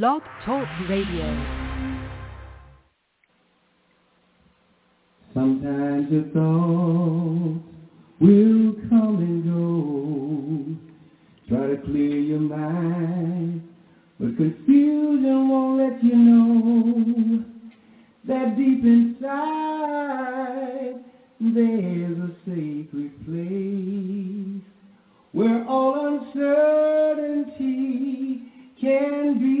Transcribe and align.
Blog 0.00 0.22
Talk 0.46 0.66
Radio. 0.88 1.28
Sometimes 5.34 6.10
your 6.10 6.24
thoughts 6.32 7.60
will 8.18 8.72
come 8.88 9.18
and 9.20 9.44
go. 9.44 10.76
Try 11.46 11.66
to 11.66 11.76
clear 11.84 12.16
your 12.16 12.40
mind, 12.40 13.68
but 14.18 14.34
confusion 14.38 15.48
won't 15.50 15.78
let 15.78 16.02
you 16.02 16.16
know 16.16 17.44
that 18.28 18.56
deep 18.56 18.82
inside 18.84 19.34
there's 21.38 22.18
a 22.18 22.30
sacred 22.46 23.12
place 23.26 24.64
where 25.32 25.66
all 25.68 26.18
uncertainty 26.34 27.92
can 28.82 29.38
be 29.38 29.51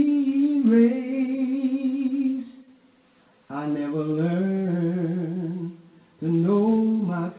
I 3.62 3.66
never 3.66 4.02
learned 4.02 5.78
to 6.18 6.26
know 6.26 6.66
myself, 7.06 7.30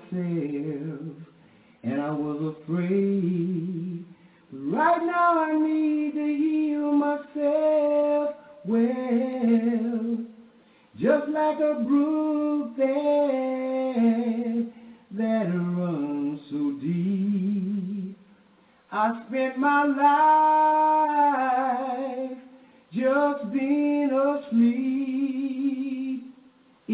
and 1.84 2.02
I 2.02 2.12
was 2.12 2.56
afraid. 2.56 4.06
Right 4.54 5.06
now 5.06 5.44
I 5.44 5.52
need 5.60 6.14
to 6.14 6.26
heal 6.26 6.94
myself 6.94 8.36
well, 8.66 10.18
just 10.98 11.28
like 11.28 11.60
a 11.60 11.84
brook 11.86 12.78
there 12.78 14.64
that 15.18 15.50
runs 15.52 16.40
so 16.50 16.72
deep. 16.80 18.18
I 18.94 19.22
spent 19.28 19.58
my 19.58 19.84
life 22.24 22.38
just 22.94 23.52
being 23.52 24.10
asleep. 24.14 25.03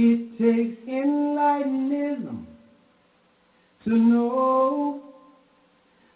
It 0.02 0.38
takes 0.38 0.80
enlightenism 0.88 2.46
to 3.84 3.90
know 3.90 5.02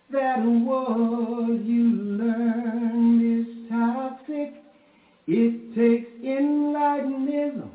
that 0.10 0.40
what 0.40 1.66
you 1.66 1.92
learn 1.92 3.42
is 3.42 3.70
toxic. 3.70 4.54
It 5.28 5.76
takes 5.76 6.10
enlightenism 6.24 7.72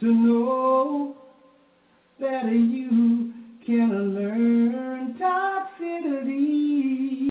to 0.00 0.06
know 0.06 1.16
that 2.18 2.46
you 2.46 3.34
can 3.66 4.14
learn 4.14 5.18
toxicity. 5.20 7.28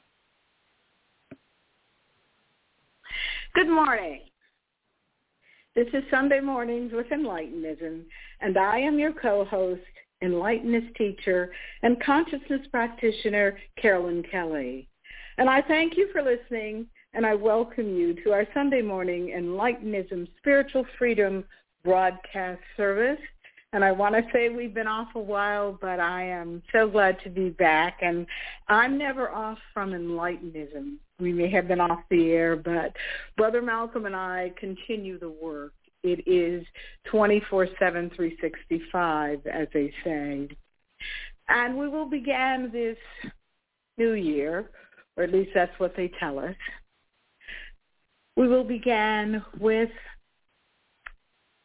Good 3.56 3.68
morning. 3.68 4.31
This 5.82 5.96
is 5.96 6.04
Sunday 6.12 6.40
Mornings 6.40 6.92
with 6.94 7.08
Enlightenism, 7.08 8.04
and 8.40 8.56
I 8.56 8.78
am 8.78 9.00
your 9.00 9.14
co-host, 9.14 9.82
Enlightenist 10.24 10.96
teacher 10.96 11.52
and 11.82 12.00
consciousness 12.04 12.62
practitioner, 12.70 13.58
Carolyn 13.82 14.22
Kelly. 14.32 14.88
And 15.40 15.50
I 15.50 15.64
thank 15.64 15.98
you 15.98 16.08
for 16.12 16.22
listening, 16.22 16.86
and 17.16 17.26
I 17.26 17.34
welcome 17.34 17.98
you 17.98 18.14
to 18.24 18.32
our 18.32 18.46
Sunday 18.54 18.84
morning 18.84 19.34
Enlightenism 19.36 20.28
Spiritual 20.38 20.86
Freedom 21.00 21.44
broadcast 21.84 22.62
service. 22.78 23.18
And 23.74 23.86
I 23.86 23.92
want 23.94 24.16
to 24.16 24.24
say 24.34 24.50
we've 24.50 24.74
been 24.74 24.88
off 24.88 25.08
a 25.16 25.20
while, 25.20 25.78
but 25.80 26.00
I 26.00 26.24
am 26.24 26.62
so 26.74 26.90
glad 26.90 27.18
to 27.24 27.30
be 27.30 27.50
back. 27.50 28.00
And 28.02 28.28
I'm 28.68 28.98
never 28.98 29.30
off 29.30 29.60
from 29.74 29.92
Enlightenism. 29.92 30.96
We 31.20 31.32
may 31.32 31.50
have 31.52 31.70
been 31.70 31.80
off 31.80 32.02
the 32.10 32.32
air, 32.32 32.58
but 32.58 32.94
Brother 33.38 33.62
Malcolm 33.62 34.06
and 34.06 34.16
I 34.16 34.52
continue 34.60 35.18
the 35.18 35.30
work. 35.30 35.72
It 36.04 36.28
is 36.28 36.66
24-7, 37.14 37.70
365, 37.80 39.48
as 39.48 39.68
they 39.74 39.94
say. 40.04 40.50
And 41.48 41.78
we 41.78 41.88
will 41.88 42.10
begin 42.10 42.72
this 42.74 42.98
new 43.98 44.14
year, 44.14 44.70
or 45.16 45.24
at 45.24 45.32
least 45.32 45.52
that's 45.54 45.78
what 45.80 45.96
they 45.96 46.12
tell 46.20 46.40
us. 46.40 46.56
We 48.36 48.48
will 48.48 48.64
begin 48.64 49.44
with 49.60 49.92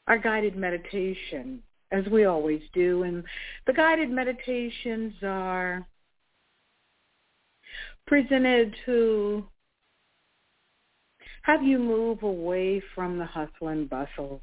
our 0.06 0.18
guided 0.18 0.54
meditation, 0.54 1.62
as 1.92 2.04
we 2.06 2.24
always 2.24 2.62
do. 2.72 3.02
And 3.02 3.24
the 3.66 3.72
guided 3.72 4.10
meditations 4.10 5.14
are 5.22 5.86
presented 8.06 8.74
to 8.86 9.44
have 11.42 11.62
you 11.62 11.78
move 11.78 12.22
away 12.22 12.82
from 12.94 13.18
the 13.18 13.26
hustle 13.26 13.68
and 13.68 13.88
bustle 13.88 14.40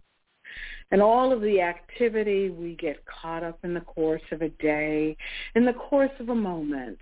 and 0.92 1.02
all 1.02 1.34
of 1.34 1.42
the 1.42 1.60
activity 1.60 2.50
we 2.50 2.76
get 2.76 3.04
caught 3.06 3.44
up 3.44 3.58
in 3.64 3.74
the 3.74 3.82
course 3.82 4.22
of 4.32 4.42
a 4.42 4.50
day, 4.50 5.18
in 5.56 5.66
the 5.66 5.74
course 5.74 6.12
of 6.20 6.30
a 6.30 6.36
moment, 6.36 7.00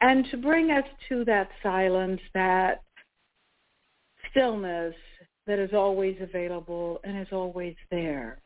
and 0.00 0.26
to 0.30 0.36
bring 0.36 0.70
us 0.70 0.84
to 1.08 1.24
that 1.24 1.48
silence, 1.62 2.20
that 2.34 2.82
stillness 4.30 4.94
that 5.46 5.58
is 5.58 5.72
always 5.72 6.16
available 6.20 7.00
and 7.02 7.18
is 7.18 7.28
always 7.32 7.74
there 7.90 8.38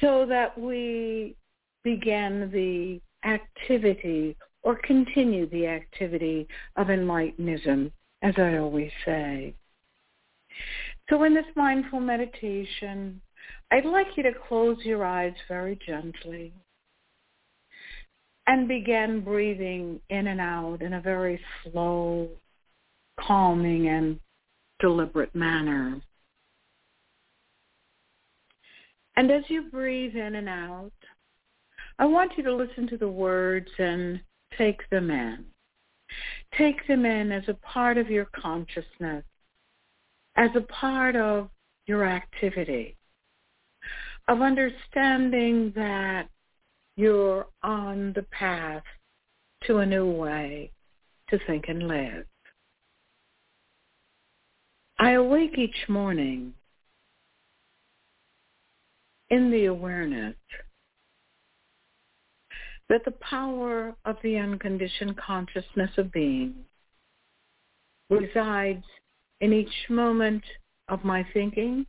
so 0.00 0.26
that 0.26 0.58
we 0.58 1.36
begin 1.84 2.50
the 2.52 3.00
activity 3.28 4.36
or 4.62 4.76
continue 4.84 5.48
the 5.50 5.66
activity 5.66 6.46
of 6.76 6.88
enlightenism, 6.88 7.90
as 8.22 8.34
I 8.38 8.58
always 8.58 8.90
say. 9.04 9.54
So 11.10 11.24
in 11.24 11.34
this 11.34 11.46
mindful 11.56 12.00
meditation, 12.00 13.20
I'd 13.70 13.84
like 13.84 14.16
you 14.16 14.22
to 14.22 14.32
close 14.48 14.78
your 14.84 15.04
eyes 15.04 15.34
very 15.48 15.78
gently 15.84 16.52
and 18.46 18.68
begin 18.68 19.20
breathing 19.20 20.00
in 20.10 20.26
and 20.28 20.40
out 20.40 20.82
in 20.82 20.94
a 20.94 21.00
very 21.00 21.40
slow, 21.64 22.28
calming, 23.20 23.88
and 23.88 24.18
deliberate 24.80 25.34
manner. 25.34 26.00
And 29.16 29.30
as 29.30 29.42
you 29.48 29.70
breathe 29.70 30.16
in 30.16 30.36
and 30.36 30.48
out, 30.48 30.92
I 31.98 32.06
want 32.06 32.32
you 32.36 32.42
to 32.44 32.54
listen 32.54 32.86
to 32.88 32.96
the 32.96 33.08
words 33.08 33.68
and 33.78 34.20
take 34.56 34.88
them 34.90 35.10
in. 35.10 35.44
Take 36.56 36.86
them 36.86 37.04
in 37.04 37.32
as 37.32 37.44
a 37.48 37.54
part 37.54 37.98
of 37.98 38.10
your 38.10 38.26
consciousness, 38.36 39.24
as 40.36 40.50
a 40.54 40.60
part 40.62 41.16
of 41.16 41.48
your 41.86 42.04
activity, 42.04 42.96
of 44.28 44.40
understanding 44.40 45.72
that 45.74 46.28
you're 46.96 47.46
on 47.62 48.12
the 48.14 48.24
path 48.24 48.82
to 49.64 49.78
a 49.78 49.86
new 49.86 50.10
way 50.10 50.70
to 51.30 51.38
think 51.46 51.66
and 51.68 51.88
live. 51.88 52.26
I 54.98 55.12
awake 55.12 55.56
each 55.56 55.88
morning 55.88 56.54
in 59.32 59.50
the 59.50 59.64
awareness 59.64 60.36
that 62.90 63.02
the 63.06 63.12
power 63.12 63.94
of 64.04 64.16
the 64.22 64.36
unconditioned 64.36 65.16
consciousness 65.16 65.90
of 65.96 66.12
being 66.12 66.54
resides 68.10 68.84
in 69.40 69.54
each 69.54 69.72
moment 69.88 70.44
of 70.88 71.02
my 71.02 71.26
thinking, 71.32 71.86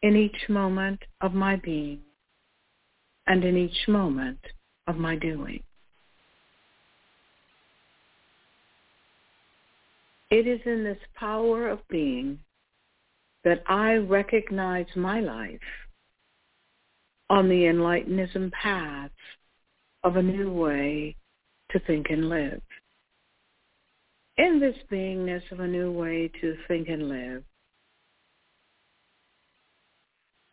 in 0.00 0.16
each 0.16 0.48
moment 0.48 1.00
of 1.20 1.34
my 1.34 1.56
being, 1.56 2.00
and 3.26 3.44
in 3.44 3.54
each 3.58 3.86
moment 3.86 4.40
of 4.86 4.96
my 4.96 5.14
doing. 5.14 5.62
It 10.30 10.46
is 10.46 10.60
in 10.64 10.84
this 10.84 10.98
power 11.16 11.68
of 11.68 11.86
being 11.88 12.38
that 13.44 13.62
I 13.66 13.94
recognize 13.94 14.86
my 14.96 15.20
life 15.20 15.60
on 17.30 17.48
the 17.48 17.64
enlightenism 17.64 18.52
path 18.52 19.10
of 20.02 20.16
a 20.16 20.22
new 20.22 20.52
way 20.52 21.16
to 21.70 21.78
think 21.80 22.06
and 22.10 22.28
live. 22.28 22.60
In 24.36 24.60
this 24.60 24.76
beingness 24.90 25.42
of 25.52 25.60
a 25.60 25.66
new 25.66 25.92
way 25.92 26.30
to 26.40 26.56
think 26.66 26.88
and 26.88 27.08
live, 27.08 27.44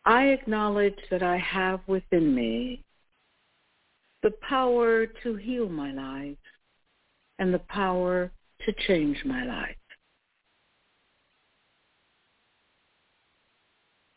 I 0.06 0.26
acknowledge 0.26 0.98
that 1.10 1.24
I 1.24 1.38
have 1.38 1.80
within 1.88 2.34
me 2.34 2.84
the 4.24 4.32
power 4.48 5.06
to 5.24 5.36
heal 5.36 5.68
my 5.68 5.92
life 5.92 6.38
and 7.40 7.54
the 7.54 7.60
power 7.60 8.32
to 8.66 8.74
change 8.88 9.18
my 9.26 9.44
life. 9.44 9.76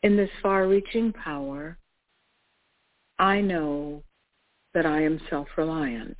In 0.05 0.15
this 0.15 0.29
far-reaching 0.43 1.13
power, 1.13 1.79
I 3.17 3.41
know 3.41 4.03
that 4.75 4.85
I 4.85 5.01
am 5.01 5.19
self-reliant. 5.31 6.15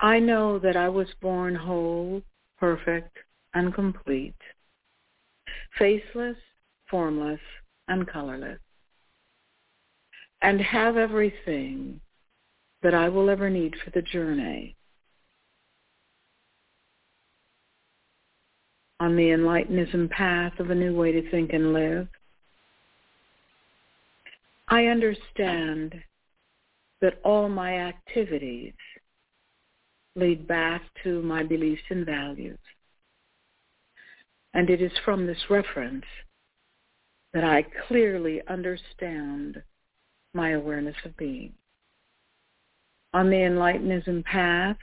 I 0.00 0.18
know 0.18 0.58
that 0.58 0.76
I 0.76 0.90
was 0.90 1.08
born 1.22 1.54
whole, 1.54 2.20
perfect, 2.58 3.16
and 3.54 3.72
complete, 3.72 4.36
faceless, 5.78 6.36
formless, 6.90 7.40
and 7.88 8.06
colorless, 8.06 8.60
and 10.42 10.60
have 10.60 10.98
everything 10.98 12.02
that 12.82 12.92
I 12.92 13.08
will 13.08 13.30
ever 13.30 13.48
need 13.48 13.76
for 13.82 13.92
the 13.92 14.02
journey. 14.02 14.76
On 19.00 19.16
the 19.16 19.28
Enlightenism 19.28 20.10
path 20.10 20.58
of 20.58 20.70
a 20.70 20.74
new 20.74 20.94
way 20.94 21.12
to 21.12 21.30
think 21.30 21.52
and 21.52 21.72
live, 21.72 22.08
I 24.68 24.86
understand 24.86 25.94
that 27.00 27.20
all 27.24 27.48
my 27.48 27.78
activities 27.78 28.74
lead 30.16 30.48
back 30.48 30.82
to 31.04 31.22
my 31.22 31.44
beliefs 31.44 31.82
and 31.90 32.04
values. 32.04 32.58
And 34.52 34.68
it 34.68 34.82
is 34.82 34.92
from 35.04 35.26
this 35.26 35.38
reference 35.48 36.04
that 37.32 37.44
I 37.44 37.64
clearly 37.86 38.40
understand 38.48 39.62
my 40.34 40.50
awareness 40.50 40.96
of 41.04 41.16
being. 41.16 41.52
On 43.14 43.30
the 43.30 43.36
Enlightenism 43.36 44.24
path, 44.24 44.76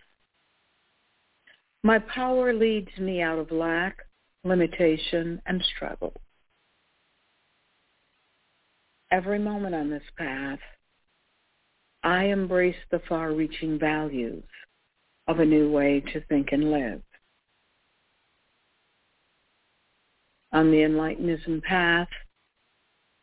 my 1.85 1.99
power 1.99 2.51
leads 2.51 2.89
me 2.97 3.21
out 3.21 3.37
of 3.37 3.51
lack, 3.51 3.99
limitation, 4.43 5.39
and 5.45 5.63
struggle. 5.75 6.13
Every 9.11 9.37
moment 9.37 9.75
on 9.75 9.91
this 9.91 10.03
path, 10.17 10.57
I 12.01 12.23
embrace 12.23 12.75
the 12.89 13.03
far-reaching 13.07 13.77
values 13.77 14.43
of 15.27 15.39
a 15.39 15.45
new 15.45 15.69
way 15.69 16.03
to 16.11 16.21
think 16.21 16.53
and 16.53 16.71
live. 16.71 17.03
On 20.53 20.71
the 20.71 20.77
Enlightenism 20.77 21.61
path, 21.61 22.09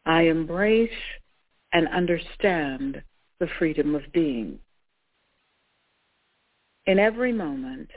I 0.07 0.23
embrace 0.23 0.89
and 1.73 1.89
understand 1.89 3.03
the 3.41 3.49
freedom 3.59 3.97
of 3.97 4.03
being. 4.13 4.61
In 6.87 7.01
every 7.01 7.33
moment, 7.33 7.91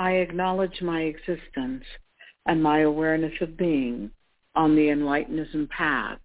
I 0.00 0.12
acknowledge 0.12 0.80
my 0.80 1.02
existence 1.02 1.84
and 2.46 2.62
my 2.62 2.80
awareness 2.80 3.34
of 3.42 3.58
being 3.58 4.10
on 4.54 4.74
the 4.74 4.86
Enlightenism 4.86 5.68
path 5.68 6.18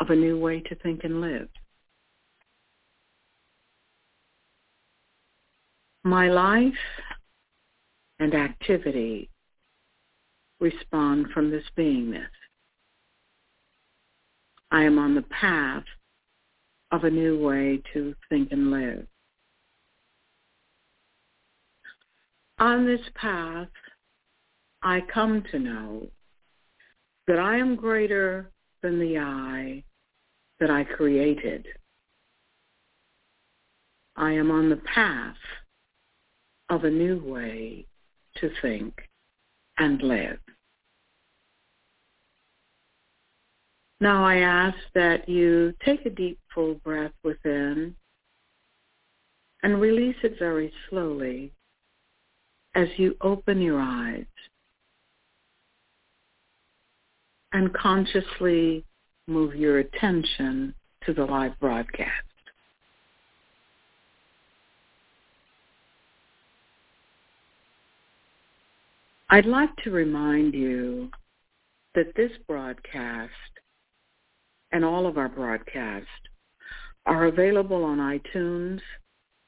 of 0.00 0.08
a 0.08 0.16
new 0.16 0.40
way 0.40 0.60
to 0.60 0.74
think 0.76 1.04
and 1.04 1.20
live. 1.20 1.48
My 6.02 6.30
life 6.30 6.72
and 8.18 8.34
activity 8.34 9.28
respond 10.58 11.26
from 11.34 11.50
this 11.50 11.64
beingness. 11.76 12.24
I 14.70 14.84
am 14.84 14.98
on 14.98 15.14
the 15.14 15.26
path 15.28 15.84
of 16.90 17.04
a 17.04 17.10
new 17.10 17.38
way 17.38 17.82
to 17.92 18.14
think 18.30 18.52
and 18.52 18.70
live. 18.70 19.06
On 22.62 22.86
this 22.86 23.00
path, 23.16 23.66
I 24.84 25.00
come 25.12 25.42
to 25.50 25.58
know 25.58 26.06
that 27.26 27.40
I 27.40 27.56
am 27.56 27.74
greater 27.74 28.52
than 28.84 29.00
the 29.00 29.18
I 29.18 29.82
that 30.60 30.70
I 30.70 30.84
created. 30.84 31.66
I 34.14 34.30
am 34.30 34.52
on 34.52 34.70
the 34.70 34.80
path 34.94 35.34
of 36.68 36.84
a 36.84 36.90
new 36.90 37.20
way 37.24 37.84
to 38.36 38.48
think 38.62 38.94
and 39.78 40.00
live. 40.00 40.38
Now 44.00 44.24
I 44.24 44.36
ask 44.36 44.78
that 44.94 45.28
you 45.28 45.74
take 45.84 46.06
a 46.06 46.10
deep 46.10 46.38
full 46.54 46.74
breath 46.74 47.14
within 47.24 47.96
and 49.64 49.80
release 49.80 50.16
it 50.22 50.38
very 50.38 50.72
slowly 50.88 51.52
as 52.74 52.88
you 52.96 53.16
open 53.20 53.60
your 53.60 53.80
eyes 53.80 54.24
and 57.52 57.72
consciously 57.74 58.84
move 59.26 59.54
your 59.54 59.78
attention 59.78 60.74
to 61.04 61.12
the 61.12 61.24
live 61.24 61.58
broadcast. 61.60 62.10
I'd 69.28 69.46
like 69.46 69.74
to 69.84 69.90
remind 69.90 70.52
you 70.54 71.10
that 71.94 72.14
this 72.16 72.32
broadcast 72.46 73.32
and 74.72 74.84
all 74.84 75.06
of 75.06 75.18
our 75.18 75.28
broadcasts 75.28 76.08
are 77.06 77.26
available 77.26 77.84
on 77.84 77.98
iTunes, 77.98 78.80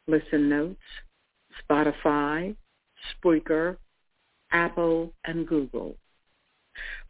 Listen 0.06 0.49
Notes, 0.49 0.81
Spotify, 1.62 2.56
Spreaker, 3.12 3.76
Apple, 4.52 5.12
and 5.24 5.46
Google 5.46 5.96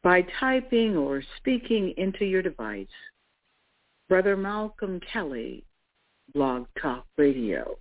by 0.03 0.23
typing 0.39 0.97
or 0.97 1.23
speaking 1.39 1.95
into 1.97 2.25
your 2.25 2.43
device 2.43 2.87
Brother 4.09 4.37
Malcolm 4.37 5.01
Kelly, 5.11 5.65
Blog 6.35 6.67
Talk 6.81 7.07
Radio. 7.17 7.79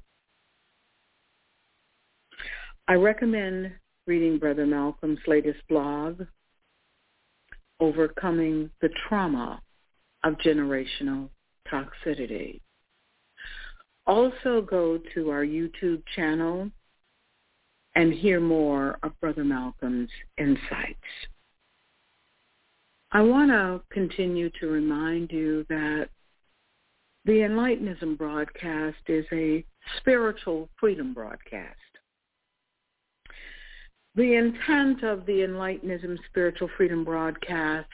I 2.88 2.94
recommend 2.94 3.72
reading 4.08 4.38
Brother 4.38 4.66
Malcolm's 4.66 5.20
latest 5.28 5.60
blog, 5.68 6.22
Overcoming 7.80 8.70
the 8.82 8.90
Trauma 9.08 9.62
of 10.24 10.36
Generational 10.38 11.30
Toxicity. 11.70 12.62
Also 14.06 14.62
go 14.62 15.00
to 15.14 15.30
our 15.30 15.46
YouTube 15.46 16.04
channel 16.16 16.70
and 17.96 18.14
hear 18.14 18.40
more 18.40 18.98
of 19.04 19.20
Brother 19.20 19.44
Malcolm's 19.44 20.10
insights. 20.38 20.98
I 23.12 23.22
want 23.22 23.52
to 23.52 23.82
continue 23.92 24.50
to 24.60 24.68
remind 24.68 25.32
you 25.32 25.66
that 25.70 26.10
the 27.26 27.32
Enlightenism 27.32 28.18
broadcast 28.18 28.98
is 29.08 29.26
a 29.32 29.64
spiritual 29.98 30.70
freedom 30.80 31.14
broadcast. 31.14 31.78
The 34.16 34.36
intent 34.36 35.04
of 35.04 35.26
the 35.26 35.40
Enlightenism 35.40 36.18
Spiritual 36.30 36.70
Freedom 36.76 37.04
broadcast 37.04 37.90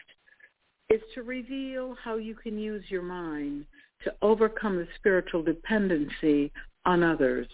is 0.90 1.02
to 1.14 1.24
reveal 1.24 1.96
how 2.04 2.18
you 2.18 2.36
can 2.36 2.58
use 2.58 2.84
your 2.90 3.04
mind 3.04 3.66
to 4.04 4.14
overcome 4.22 4.78
the 4.78 4.88
spiritual 4.96 5.44
dependency 5.44 6.52
on 6.86 7.04
others 7.04 7.48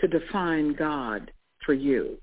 to 0.00 0.08
define 0.08 0.74
God 0.74 1.30
for 1.64 1.74
you. 1.74 2.18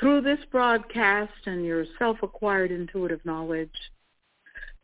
Through 0.00 0.22
this 0.22 0.38
broadcast 0.52 1.32
and 1.46 1.64
your 1.64 1.84
self-acquired 1.98 2.70
intuitive 2.70 3.24
knowledge, 3.24 3.74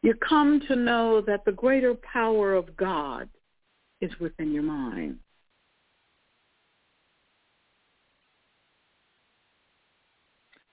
you 0.03 0.15
come 0.29 0.61
to 0.69 0.77
know 0.77 1.21
that 1.21 1.45
the 1.45 1.53
greater 1.53 1.95
power 1.95 2.55
of 2.55 2.77
God 2.77 3.29
is 4.01 4.11
within 4.21 4.53
your 4.53 4.65
mind. 4.65 5.19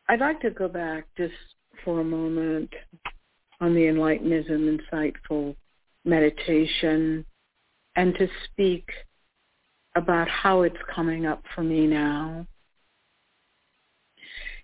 I'd 0.10 0.20
like 0.20 0.42
to 0.42 0.50
go 0.50 0.68
back 0.68 1.06
just 1.16 1.34
for 1.86 2.02
a 2.02 2.04
moment 2.04 2.74
on 3.62 3.74
the 3.74 3.82
Enlightenism 3.82 4.78
insightful 4.78 5.56
meditation 6.04 7.26
and 7.96 8.14
to 8.16 8.28
speak 8.46 8.90
about 9.96 10.28
how 10.30 10.62
it's 10.62 10.78
coming 10.94 11.26
up 11.26 11.44
for 11.54 11.64
me 11.64 11.88
now. 11.88 12.46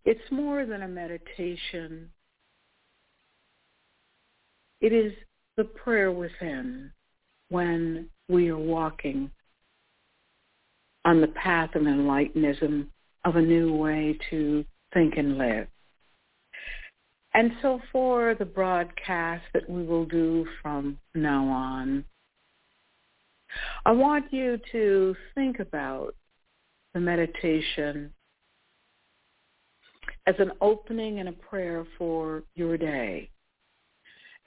It's 0.05 0.31
more 0.31 0.65
than 0.65 0.83
a 0.83 0.87
meditation. 0.87 2.09
It 4.79 4.93
is 4.93 5.11
the 5.57 5.65
prayer 5.65 6.11
within 6.11 6.91
when 7.49 8.09
we 8.29 8.49
are 8.49 8.57
walking 8.57 9.31
on 11.03 11.21
the 11.21 11.27
path 11.27 11.75
of 11.75 11.83
enlightenism 11.83 12.87
of 13.25 13.35
a 13.35 13.41
new 13.41 13.73
way 13.73 14.17
to 14.29 14.63
think 14.93 15.15
and 15.17 15.37
live. 15.37 15.67
And 17.33 17.51
so 17.61 17.79
for 17.91 18.35
the 18.35 18.45
broadcast 18.45 19.43
that 19.53 19.69
we 19.69 19.83
will 19.83 20.05
do 20.05 20.47
from 20.61 20.97
now 21.13 21.45
on, 21.47 22.03
I 23.85 23.91
want 23.91 24.31
you 24.31 24.59
to 24.71 25.15
think 25.35 25.59
about 25.59 26.13
the 26.93 26.99
meditation 26.99 28.13
as 30.25 30.35
an 30.39 30.51
opening 30.61 31.19
and 31.19 31.29
a 31.29 31.33
prayer 31.33 31.85
for 31.97 32.43
your 32.55 32.77
day 32.77 33.29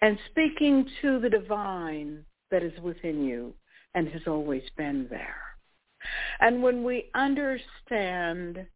and 0.02 0.19
speaking 0.30 0.87
to 1.02 1.19
the 1.21 1.30
divine 1.30 2.25
that 2.50 2.62
is 2.62 2.78
within 2.80 3.25
you 3.25 3.54
and 3.95 4.09
has 4.09 4.23
always 4.26 4.62
been 4.76 5.07
there. 5.11 5.40
And 6.40 6.62
when 6.62 6.83
we 6.83 7.11
understand 7.14 8.66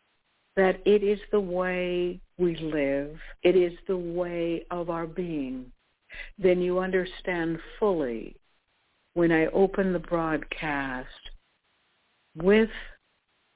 that 0.56 0.80
it 0.84 1.02
is 1.02 1.18
the 1.32 1.40
way 1.40 2.20
we 2.38 2.56
live, 2.56 3.18
it 3.42 3.56
is 3.56 3.72
the 3.88 3.96
way 3.96 4.64
of 4.70 4.90
our 4.90 5.06
being, 5.06 5.66
then 6.38 6.60
you 6.60 6.78
understand 6.78 7.58
fully 7.78 8.36
when 9.14 9.30
I 9.30 9.46
open 9.46 9.92
the 9.92 9.98
broadcast 9.98 11.08
with 12.36 12.70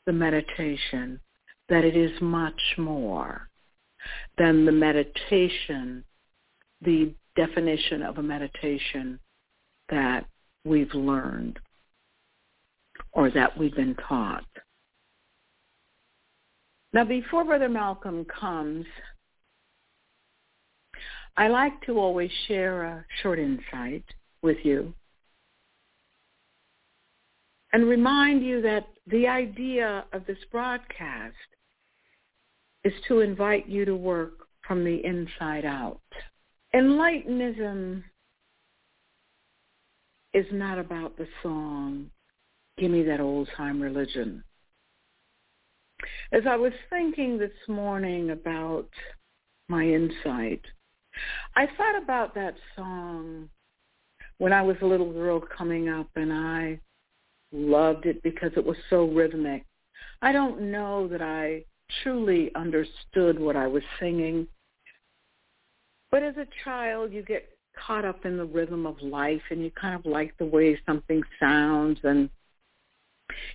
the 0.07 0.13
meditation 0.13 1.21
that 1.69 1.85
it 1.85 1.97
is 1.97 2.13
much 2.21 2.61
more 2.79 3.49
than 4.39 4.65
the 4.65 4.73
meditation, 4.73 6.05
the 6.81 7.13
definition 7.37 8.03
of 8.03 8.19
a 8.19 8.23
meditation 8.23 9.19
that 9.91 10.25
we've 10.65 10.95
learned 10.95 11.59
or 13.13 13.31
that 13.31 13.57
we've 13.59 13.75
been 13.75 13.97
taught. 14.09 14.45
Now, 16.93 17.05
before 17.05 17.45
Brother 17.45 17.69
Malcolm 17.69 18.25
comes, 18.25 18.87
I 21.37 21.49
like 21.49 21.81
to 21.83 21.99
always 21.99 22.31
share 22.47 22.85
a 22.85 23.05
short 23.23 23.39
insight 23.39 24.05
with 24.43 24.59
you 24.63 24.95
and 27.73 27.89
remind 27.89 28.45
you 28.45 28.63
that 28.63 28.87
the 29.07 29.27
idea 29.27 30.05
of 30.13 30.27
this 30.27 30.39
broadcast 30.51 31.35
is 32.85 32.93
to 33.09 33.21
invite 33.21 33.69
you 33.69 33.85
to 33.85 33.95
work 33.95 34.49
from 34.67 34.85
the 34.85 35.05
inside 35.05 35.65
out. 35.65 36.01
Enlightenism 36.75 38.03
is 40.35 40.47
not 40.53 40.79
about 40.79 41.17
the 41.17 41.27
song, 41.43 42.11
Give 42.79 42.91
Me 42.91 43.03
That 43.03 43.21
Old 43.21 43.49
Time 43.57 43.81
Religion. 43.81 44.45
As 46.33 46.43
I 46.49 46.57
was 46.57 46.73
thinking 46.91 47.39
this 47.39 47.51
morning 47.67 48.31
about 48.31 48.89
my 49.69 49.85
insight, 49.85 50.63
I 51.57 51.67
thought 51.77 52.01
about 52.01 52.35
that 52.35 52.55
song 52.77 53.49
when 54.37 54.53
I 54.53 54.63
was 54.63 54.77
a 54.83 54.87
little 54.87 55.13
girl 55.13 55.41
coming 55.41 55.89
up 55.89 56.09
and 56.15 56.33
I 56.33 56.81
loved 57.53 58.07
it 58.07 58.23
because 58.23 58.53
it 58.57 58.65
was 58.65 58.77
so 58.91 59.05
rhythmic. 59.05 59.65
I 60.23 60.33
don't 60.33 60.71
know 60.71 61.09
that 61.09 61.23
I 61.23 61.65
truly 62.03 62.51
understood 62.55 63.39
what 63.39 63.57
I 63.57 63.67
was 63.67 63.83
singing. 63.99 64.47
But 66.11 66.23
as 66.23 66.37
a 66.37 66.47
child, 66.65 67.13
you 67.13 67.23
get 67.23 67.49
caught 67.87 68.05
up 68.05 68.25
in 68.25 68.37
the 68.37 68.45
rhythm 68.45 68.87
of 68.87 69.01
life 69.01 69.43
and 69.51 69.63
you 69.63 69.71
kind 69.71 69.95
of 69.95 70.05
like 70.05 70.37
the 70.39 70.45
way 70.45 70.79
something 70.87 71.23
sounds 71.39 71.99
and 72.03 72.29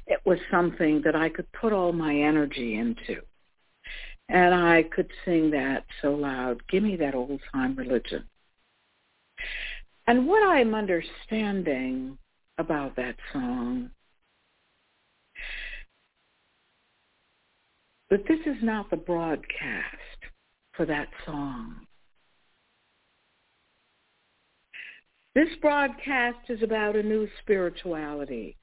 it 0.07 0.19
was 0.25 0.38
something 0.51 1.01
that 1.03 1.15
I 1.15 1.29
could 1.29 1.51
put 1.51 1.73
all 1.73 1.91
my 1.91 2.15
energy 2.15 2.75
into. 2.75 3.21
And 4.29 4.53
I 4.53 4.83
could 4.83 5.09
sing 5.25 5.51
that 5.51 5.85
so 6.01 6.12
loud, 6.12 6.62
give 6.69 6.83
me 6.83 6.95
that 6.97 7.15
old 7.15 7.41
time 7.51 7.75
religion. 7.75 8.23
And 10.07 10.27
what 10.27 10.47
I'm 10.47 10.75
understanding 10.75 12.17
about 12.57 12.95
that 12.95 13.15
song 13.31 13.89
But 18.13 18.27
this 18.27 18.41
is 18.45 18.62
not 18.62 18.91
the 18.91 18.98
broadcast 18.98 20.22
for 20.74 20.86
that 20.86 21.07
song. 21.25 21.77
This 25.33 25.48
broadcast 25.63 26.48
is 26.50 26.62
about 26.62 26.95
a 26.95 27.01
new 27.01 27.27
spirituality, 27.41 28.55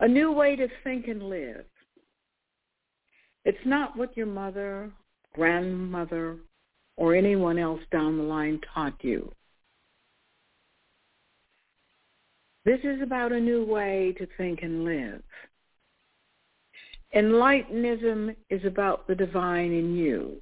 a 0.00 0.08
new 0.08 0.32
way 0.32 0.56
to 0.56 0.66
think 0.82 1.06
and 1.06 1.22
live. 1.22 1.66
It's 3.44 3.64
not 3.64 3.96
what 3.96 4.16
your 4.16 4.26
mother, 4.26 4.90
grandmother, 5.32 6.38
or 6.96 7.14
anyone 7.14 7.60
else 7.60 7.82
down 7.92 8.18
the 8.18 8.24
line 8.24 8.60
taught 8.74 9.04
you. 9.04 9.30
This 12.64 12.80
is 12.82 13.02
about 13.02 13.32
a 13.32 13.40
new 13.40 13.64
way 13.64 14.14
to 14.18 14.26
think 14.38 14.60
and 14.62 14.84
live. 14.84 15.22
Enlightenism 17.14 18.34
is 18.50 18.64
about 18.64 19.06
the 19.06 19.14
divine 19.14 19.72
in 19.72 19.94
you. 19.94 20.40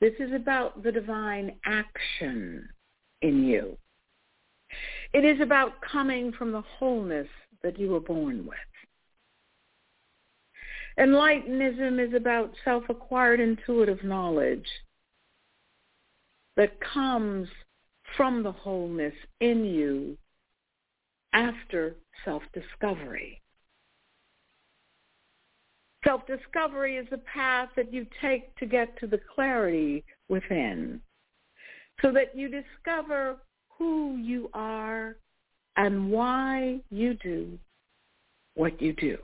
This 0.00 0.14
is 0.18 0.32
about 0.32 0.82
the 0.82 0.90
divine 0.90 1.52
action 1.64 2.68
in 3.22 3.44
you. 3.44 3.76
It 5.12 5.24
is 5.24 5.40
about 5.40 5.80
coming 5.80 6.32
from 6.32 6.50
the 6.50 6.62
wholeness 6.62 7.28
that 7.62 7.78
you 7.78 7.90
were 7.90 8.00
born 8.00 8.46
with. 8.46 8.58
Enlightenism 10.98 12.06
is 12.06 12.14
about 12.14 12.52
self-acquired 12.64 13.40
intuitive 13.40 14.02
knowledge 14.02 14.66
that 16.56 16.78
comes 16.80 17.48
from 18.16 18.42
the 18.42 18.52
wholeness 18.52 19.14
in 19.40 19.64
you 19.64 20.16
after 21.32 21.96
self-discovery. 22.24 23.40
Self-discovery 26.04 26.96
is 26.96 27.06
the 27.10 27.18
path 27.18 27.70
that 27.76 27.92
you 27.92 28.06
take 28.20 28.54
to 28.56 28.66
get 28.66 28.98
to 29.00 29.06
the 29.06 29.20
clarity 29.34 30.04
within 30.28 31.00
so 32.02 32.12
that 32.12 32.36
you 32.36 32.48
discover 32.48 33.36
who 33.78 34.16
you 34.16 34.50
are 34.52 35.16
and 35.76 36.10
why 36.10 36.78
you 36.90 37.14
do 37.14 37.58
what 38.54 38.80
you 38.80 38.92
do. 38.92 39.18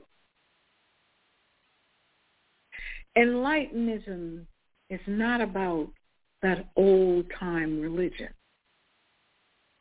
Enlightenism 3.16 4.47
is 4.88 5.00
not 5.06 5.40
about 5.40 5.88
that 6.42 6.70
old-time 6.76 7.80
religion. 7.80 8.28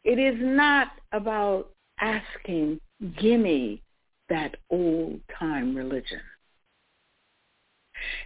It 0.03 0.17
is 0.19 0.35
not 0.39 0.91
about 1.11 1.69
asking, 1.99 2.79
gimme 3.19 3.81
that 4.29 4.55
old-time 4.69 5.75
religion. 5.75 6.21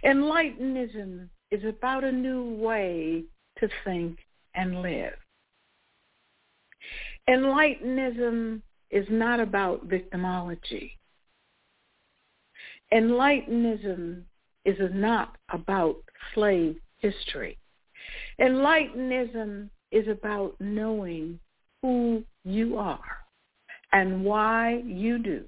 Enlightenism 0.04 1.28
is 1.50 1.64
about 1.64 2.04
a 2.04 2.12
new 2.12 2.54
way 2.54 3.24
to 3.58 3.68
think 3.84 4.18
and 4.54 4.82
live. 4.82 5.14
Enlightenism 7.28 8.60
is 8.90 9.06
not 9.10 9.40
about 9.40 9.88
victimology. 9.88 10.92
Enlightenism 12.92 14.22
is 14.64 14.76
not 14.92 15.36
about 15.50 15.96
slave 16.34 16.76
history. 16.98 17.58
Enlightenism 18.40 19.70
is 19.90 20.06
about 20.08 20.54
knowing 20.60 21.40
who 21.84 22.24
you 22.46 22.78
are 22.78 23.18
and 23.92 24.24
why 24.24 24.80
you 24.86 25.18
do 25.18 25.44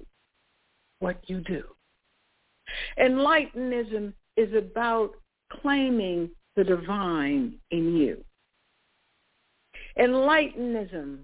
what 0.99 1.19
you 1.25 1.41
do. 1.41 1.63
Enlightenism 3.01 4.13
is 4.35 4.53
about 4.53 5.13
claiming 5.51 6.29
the 6.55 6.63
divine 6.63 7.55
in 7.71 7.95
you. 7.95 8.23
Enlightenism 9.99 11.21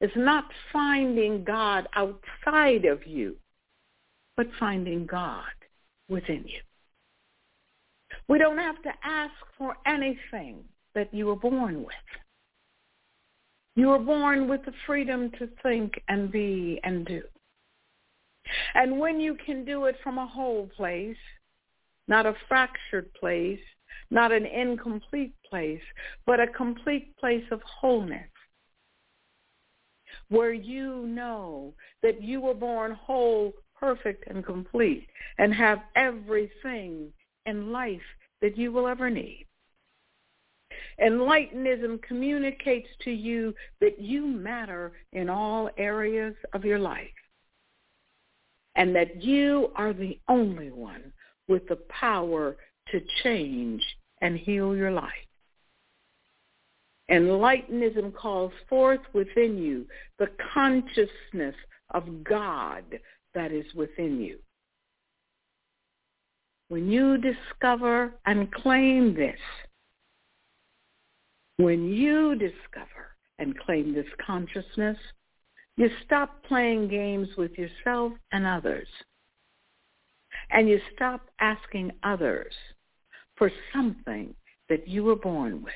is 0.00 0.10
not 0.16 0.46
finding 0.72 1.44
God 1.44 1.86
outside 1.94 2.84
of 2.84 3.06
you, 3.06 3.36
but 4.36 4.48
finding 4.58 5.06
God 5.06 5.44
within 6.08 6.42
you. 6.44 6.60
We 8.26 8.38
don't 8.38 8.58
have 8.58 8.82
to 8.82 8.90
ask 9.04 9.34
for 9.56 9.76
anything 9.86 10.64
that 10.96 11.14
you 11.14 11.26
were 11.26 11.36
born 11.36 11.84
with. 11.84 11.94
You 13.78 13.90
were 13.90 14.00
born 14.00 14.48
with 14.48 14.64
the 14.64 14.72
freedom 14.86 15.30
to 15.38 15.48
think 15.62 16.02
and 16.08 16.32
be 16.32 16.80
and 16.82 17.06
do. 17.06 17.22
And 18.74 18.98
when 18.98 19.20
you 19.20 19.36
can 19.46 19.64
do 19.64 19.84
it 19.84 19.94
from 20.02 20.18
a 20.18 20.26
whole 20.26 20.68
place, 20.76 21.16
not 22.08 22.26
a 22.26 22.34
fractured 22.48 23.14
place, 23.14 23.60
not 24.10 24.32
an 24.32 24.46
incomplete 24.46 25.32
place, 25.48 25.80
but 26.26 26.40
a 26.40 26.48
complete 26.48 27.16
place 27.18 27.44
of 27.52 27.62
wholeness, 27.62 28.28
where 30.28 30.52
you 30.52 31.06
know 31.06 31.72
that 32.02 32.20
you 32.20 32.40
were 32.40 32.54
born 32.54 32.90
whole, 32.90 33.52
perfect, 33.78 34.24
and 34.26 34.44
complete, 34.44 35.06
and 35.38 35.54
have 35.54 35.78
everything 35.94 37.12
in 37.46 37.70
life 37.70 38.08
that 38.42 38.58
you 38.58 38.72
will 38.72 38.88
ever 38.88 39.08
need. 39.08 39.47
Enlightenism 41.02 42.02
communicates 42.02 42.88
to 43.02 43.10
you 43.10 43.54
that 43.80 44.00
you 44.00 44.26
matter 44.26 44.92
in 45.12 45.28
all 45.28 45.70
areas 45.76 46.34
of 46.52 46.64
your 46.64 46.78
life 46.78 47.08
and 48.76 48.94
that 48.94 49.22
you 49.22 49.70
are 49.74 49.92
the 49.92 50.18
only 50.28 50.70
one 50.70 51.12
with 51.48 51.66
the 51.68 51.78
power 51.88 52.56
to 52.90 53.00
change 53.22 53.82
and 54.20 54.36
heal 54.36 54.74
your 54.74 54.92
life. 54.92 55.12
Enlightenism 57.10 58.14
calls 58.14 58.52
forth 58.68 59.00
within 59.12 59.56
you 59.56 59.86
the 60.18 60.28
consciousness 60.54 61.54
of 61.90 62.22
God 62.22 62.84
that 63.34 63.50
is 63.50 63.64
within 63.74 64.20
you. 64.20 64.38
When 66.68 66.90
you 66.90 67.16
discover 67.16 68.12
and 68.26 68.52
claim 68.52 69.14
this, 69.14 69.38
when 71.58 71.88
you 71.88 72.36
discover 72.36 73.16
and 73.38 73.58
claim 73.58 73.92
this 73.92 74.06
consciousness, 74.24 74.96
you 75.76 75.90
stop 76.06 76.42
playing 76.44 76.88
games 76.88 77.28
with 77.36 77.52
yourself 77.58 78.12
and 78.32 78.46
others. 78.46 78.88
And 80.50 80.68
you 80.68 80.80
stop 80.94 81.28
asking 81.40 81.92
others 82.02 82.54
for 83.36 83.50
something 83.72 84.34
that 84.68 84.88
you 84.88 85.04
were 85.04 85.16
born 85.16 85.62
with. 85.62 85.72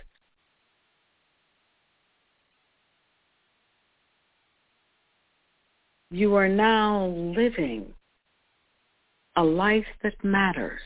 You 6.10 6.34
are 6.34 6.48
now 6.48 7.06
living 7.06 7.86
a 9.34 9.42
life 9.42 9.86
that 10.02 10.22
matters. 10.22 10.80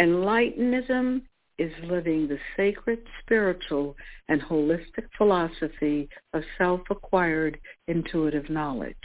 Enlightenism 0.00 1.22
is 1.60 1.70
living 1.84 2.26
the 2.26 2.38
sacred, 2.56 2.98
spiritual, 3.20 3.94
and 4.28 4.40
holistic 4.40 5.06
philosophy 5.18 6.08
of 6.32 6.42
self-acquired 6.56 7.60
intuitive 7.86 8.48
knowledge. 8.48 8.96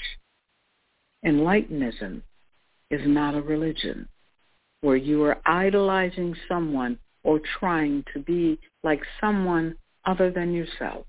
Enlightenism 1.26 2.22
is 2.90 3.02
not 3.06 3.36
a 3.36 3.42
religion 3.42 4.08
where 4.80 4.96
you 4.96 5.22
are 5.24 5.38
idolizing 5.46 6.34
someone 6.48 6.98
or 7.24 7.42
trying 7.60 8.06
to 8.14 8.20
be 8.20 8.58
like 8.84 9.02
someone 9.20 9.76
other 10.06 10.32
than 10.32 10.54
yourself. 10.54 11.06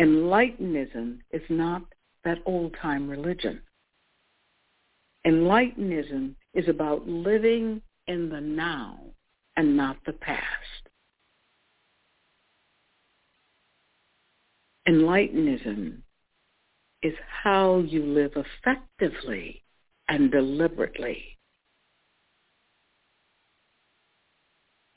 Enlightenism 0.00 1.18
is 1.32 1.42
not 1.48 1.82
that 2.22 2.38
old-time 2.46 3.08
religion. 3.08 3.60
Enlightenism 5.26 6.36
is 6.54 6.68
about 6.68 7.08
living 7.08 7.82
in 8.06 8.28
the 8.28 8.40
now 8.40 8.96
and 9.60 9.76
not 9.76 9.98
the 10.06 10.12
past. 10.14 10.88
Enlightenism 14.88 15.98
is 17.02 17.12
how 17.42 17.80
you 17.80 18.02
live 18.02 18.32
effectively 18.36 19.62
and 20.08 20.30
deliberately. 20.30 21.36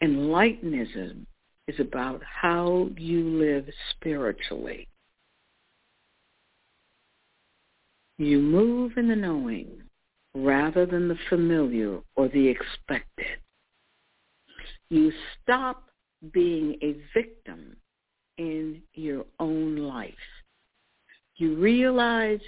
Enlightenism 0.02 1.26
is 1.68 1.78
about 1.82 2.22
how 2.24 2.88
you 2.98 3.20
live 3.38 3.66
spiritually. 3.92 4.88
You 8.18 8.40
move 8.40 8.94
in 8.96 9.10
the 9.10 9.16
knowing 9.18 9.84
rather 10.34 10.86
than 10.86 11.10
the 11.10 11.18
familiar 11.28 12.00
or 12.16 12.30
the 12.30 12.48
expected. 12.48 13.43
You 14.94 15.12
stop 15.42 15.90
being 16.34 16.78
a 16.84 16.96
victim 17.16 17.76
in 18.38 18.80
your 18.94 19.26
own 19.40 19.76
life. 19.76 20.14
You 21.38 21.56
realize 21.56 22.42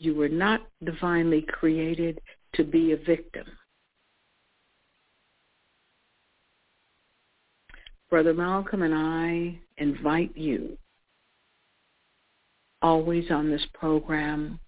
you 0.00 0.12
were 0.16 0.28
not 0.28 0.62
divinely 0.82 1.42
created 1.42 2.20
to 2.54 2.64
be 2.64 2.90
a 2.90 2.96
victim. 2.96 3.46
Brother 8.10 8.34
Malcolm 8.34 8.82
and 8.82 8.92
I 8.92 9.60
invite 9.76 10.36
you 10.36 10.76
always 12.82 13.30
on 13.30 13.48
this 13.48 13.64
program 13.74 14.58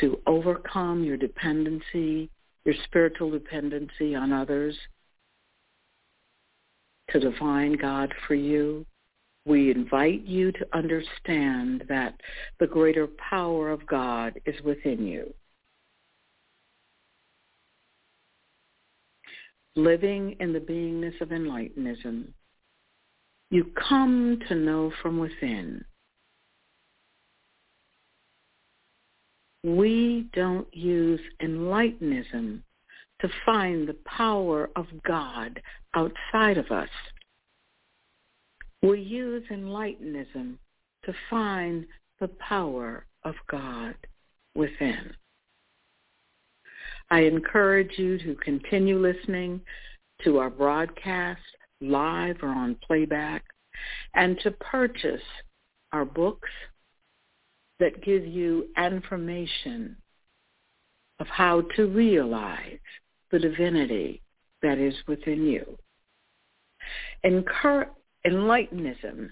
to 0.00 0.20
overcome 0.26 1.02
your 1.02 1.16
dependency, 1.16 2.28
your 2.66 2.74
spiritual 2.84 3.30
dependency 3.30 4.16
on 4.16 4.32
others, 4.32 4.76
to 7.10 7.20
define 7.20 7.74
God 7.74 8.12
for 8.26 8.34
you. 8.34 8.84
We 9.44 9.70
invite 9.70 10.26
you 10.26 10.50
to 10.50 10.66
understand 10.72 11.84
that 11.88 12.20
the 12.58 12.66
greater 12.66 13.06
power 13.30 13.70
of 13.70 13.86
God 13.86 14.40
is 14.44 14.60
within 14.64 15.06
you. 15.06 15.32
Living 19.76 20.34
in 20.40 20.52
the 20.52 20.58
beingness 20.58 21.20
of 21.20 21.28
enlightenism, 21.28 22.24
you 23.50 23.70
come 23.88 24.40
to 24.48 24.56
know 24.56 24.90
from 25.00 25.18
within 25.18 25.84
we 29.66 30.28
don't 30.32 30.72
use 30.72 31.20
enlightenism 31.42 32.62
to 33.20 33.28
find 33.44 33.88
the 33.88 33.96
power 34.04 34.70
of 34.76 34.86
God 35.04 35.60
outside 35.94 36.56
of 36.56 36.70
us. 36.70 36.88
We 38.80 39.00
use 39.00 39.42
enlightenism 39.50 40.54
to 41.04 41.14
find 41.28 41.84
the 42.20 42.28
power 42.28 43.06
of 43.24 43.34
God 43.50 43.96
within. 44.54 45.12
I 47.10 47.20
encourage 47.20 47.98
you 47.98 48.18
to 48.18 48.36
continue 48.36 48.98
listening 49.00 49.60
to 50.22 50.38
our 50.38 50.50
broadcast 50.50 51.40
live 51.80 52.36
or 52.40 52.50
on 52.50 52.76
playback 52.86 53.42
and 54.14 54.38
to 54.44 54.52
purchase 54.52 55.22
our 55.92 56.04
books, 56.04 56.50
that 57.80 58.02
give 58.02 58.26
you 58.26 58.68
information 58.76 59.96
of 61.18 61.26
how 61.28 61.62
to 61.76 61.86
realize 61.86 62.78
the 63.30 63.38
divinity 63.38 64.22
that 64.62 64.78
is 64.78 64.94
within 65.06 65.46
you. 65.46 65.78
Encur- 67.24 67.88
Enlightenism 68.26 69.28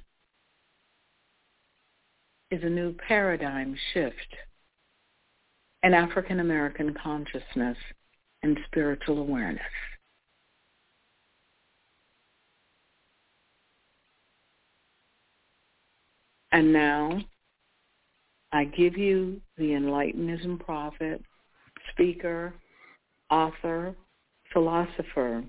is 2.51 2.63
a 2.63 2.69
new 2.69 2.93
paradigm 3.09 3.77
shift 3.93 4.37
in 5.83 5.95
African 5.95 6.41
American 6.41 6.95
consciousness 6.95 7.77
and 8.43 8.59
spiritual 8.67 9.19
awareness. 9.19 9.63
And 16.53 16.73
now 16.73 17.21
I 18.55 18.65
give 18.67 18.97
you 18.97 19.41
the 19.59 19.71
Enlightenism 19.71 20.65
prophet, 20.65 21.21
speaker, 21.91 22.55
author, 23.29 23.97
philosopher, 24.53 25.43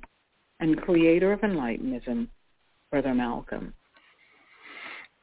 and 0.60 0.82
creator 0.82 1.32
of 1.32 1.42
Enlightenism, 1.42 2.28
Brother 2.90 3.14
Malcolm. 3.14 3.76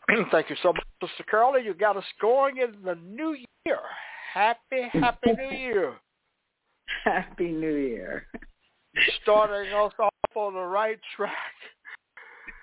Thank 0.30 0.48
you 0.48 0.56
so 0.62 0.72
much, 0.72 0.84
Sister 1.02 1.24
Carla. 1.28 1.60
You 1.60 1.74
got 1.74 1.96
us 1.96 2.04
going 2.20 2.58
in 2.58 2.80
the 2.84 2.94
new 3.04 3.36
year. 3.66 3.78
Happy, 4.32 4.88
happy 4.92 5.32
new 5.32 5.56
year. 5.58 5.94
Happy 7.04 7.50
New 7.50 7.74
Year. 7.74 8.26
Starting 9.22 9.72
us 9.72 9.92
off 9.98 10.12
on 10.36 10.54
the 10.54 10.60
right 10.60 10.98
track. 11.16 11.32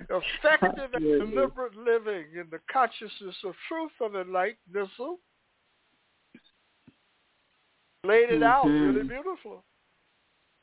Effective 0.10 0.90
and 0.94 1.04
deliberate 1.04 1.76
living 1.78 2.26
in 2.34 2.48
the 2.50 2.60
consciousness 2.72 3.36
of 3.46 3.54
truth 3.68 3.92
of 4.02 4.14
enlightenism. 4.14 5.18
Laid 8.04 8.30
it 8.30 8.40
mm-hmm. 8.40 8.44
out 8.44 8.66
really 8.66 9.04
beautiful. 9.04 9.64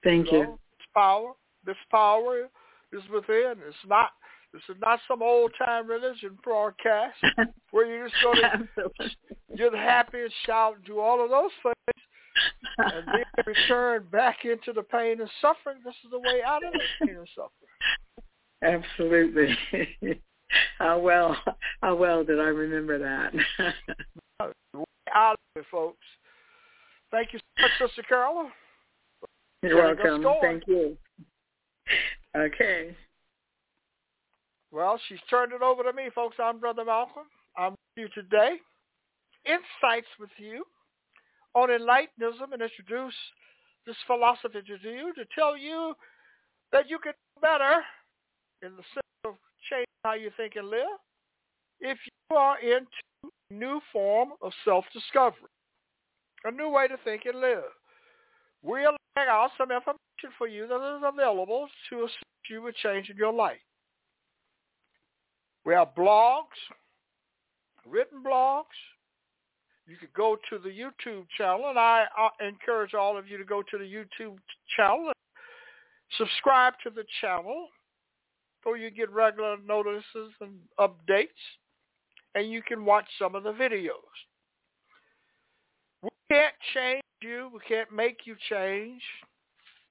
Thank 0.02 0.32
you. 0.32 0.38
you. 0.38 0.44
Know, 0.44 0.58
this 0.78 0.86
power, 0.94 1.32
this 1.64 1.76
power 1.90 2.48
is 2.92 3.02
within. 3.12 3.54
It's 3.66 3.76
not. 3.86 4.10
This 4.52 4.62
is 4.70 4.80
not 4.80 5.00
some 5.06 5.22
old 5.22 5.52
time 5.58 5.86
religion 5.86 6.38
broadcast 6.42 7.16
where 7.72 7.86
you're 7.86 8.08
just 8.08 8.22
going 8.22 8.68
to 8.76 9.56
get 9.56 9.74
happy 9.74 10.22
and 10.22 10.32
shout 10.46 10.76
and 10.76 10.84
do 10.84 10.98
all 10.98 11.22
of 11.22 11.28
those 11.28 11.50
things, 11.62 12.04
and 12.78 13.06
then 13.06 13.44
return 13.46 14.06
back 14.10 14.44
into 14.44 14.72
the 14.72 14.82
pain 14.82 15.20
and 15.20 15.30
suffering. 15.42 15.78
This 15.84 15.94
is 16.04 16.10
the 16.10 16.18
way 16.18 16.40
out 16.46 16.64
of 16.64 16.72
the 16.72 17.06
pain 17.06 17.16
and 17.16 17.28
suffering. 17.34 17.52
Absolutely. 18.62 19.56
how 20.78 20.98
well, 20.98 21.36
how 21.82 21.94
well 21.94 22.24
did 22.24 22.40
I 22.40 22.48
remember 22.48 22.98
that? 22.98 23.32
Out 25.14 25.32
of 25.32 25.60
it, 25.60 25.64
folks. 25.70 26.06
Thank 27.10 27.32
you 27.32 27.38
so 27.38 27.62
much, 27.62 27.90
Sister 27.90 28.02
Carla. 28.08 28.50
You're 29.62 29.76
welcome. 29.76 30.24
Thank 30.42 30.64
you. 30.66 30.96
Okay. 32.36 32.94
Well, 34.72 35.00
she's 35.08 35.20
turned 35.30 35.52
it 35.52 35.62
over 35.62 35.82
to 35.84 35.92
me, 35.92 36.10
folks. 36.14 36.36
I'm 36.42 36.58
Brother 36.58 36.84
Malcolm. 36.84 37.24
I'm 37.56 37.70
with 37.70 37.78
you 37.96 38.08
today. 38.14 38.56
Insights 39.46 40.08
with 40.18 40.30
you 40.38 40.64
on 41.54 41.68
Enlightenism 41.70 42.52
and 42.52 42.60
introduce 42.60 43.14
this 43.86 43.96
philosophy 44.06 44.60
to 44.66 44.88
you 44.88 45.14
to 45.14 45.24
tell 45.34 45.56
you 45.56 45.94
that 46.72 46.90
you 46.90 46.98
can 46.98 47.12
do 47.12 47.40
better 47.40 47.80
in 48.62 48.70
the 48.76 48.82
sense 48.94 49.24
of 49.24 49.34
change 49.70 49.86
how 50.04 50.14
you 50.14 50.30
think 50.36 50.56
and 50.56 50.68
live, 50.68 50.98
if 51.80 51.98
you 52.06 52.36
are 52.36 52.58
into 52.60 52.86
a 53.50 53.54
new 53.54 53.80
form 53.92 54.30
of 54.42 54.52
self-discovery, 54.64 55.50
a 56.44 56.50
new 56.50 56.68
way 56.68 56.88
to 56.88 56.96
think 57.04 57.22
and 57.26 57.40
live. 57.40 57.64
We're 58.62 58.90
laying 59.16 59.28
out 59.28 59.50
some 59.58 59.70
information 59.70 60.36
for 60.38 60.48
you 60.48 60.66
that 60.66 60.96
is 60.96 61.02
available 61.04 61.68
to 61.90 62.04
assist 62.04 62.24
you 62.50 62.62
with 62.62 62.74
changing 62.76 63.16
your 63.16 63.32
life. 63.32 63.58
We 65.64 65.74
have 65.74 65.88
blogs, 65.96 66.58
written 67.88 68.22
blogs. 68.24 68.64
You 69.88 69.96
could 69.96 70.12
go 70.14 70.36
to 70.50 70.58
the 70.58 70.68
YouTube 70.68 71.26
channel, 71.36 71.68
and 71.68 71.78
I, 71.78 72.04
I 72.16 72.46
encourage 72.46 72.94
all 72.94 73.16
of 73.16 73.28
you 73.28 73.38
to 73.38 73.44
go 73.44 73.62
to 73.62 73.78
the 73.78 73.84
YouTube 73.84 74.38
channel 74.76 75.06
and 75.06 75.14
subscribe 76.18 76.74
to 76.82 76.90
the 76.90 77.04
channel 77.20 77.68
so 78.66 78.74
you 78.74 78.90
get 78.90 79.10
regular 79.12 79.56
notices 79.64 80.32
and 80.40 80.54
updates, 80.80 81.28
and 82.34 82.50
you 82.50 82.62
can 82.62 82.84
watch 82.84 83.06
some 83.18 83.34
of 83.34 83.44
the 83.44 83.52
videos. 83.52 83.90
We 86.02 86.10
can't 86.30 86.54
change 86.74 87.02
you. 87.22 87.50
We 87.52 87.60
can't 87.68 87.92
make 87.92 88.20
you 88.24 88.34
change, 88.50 89.02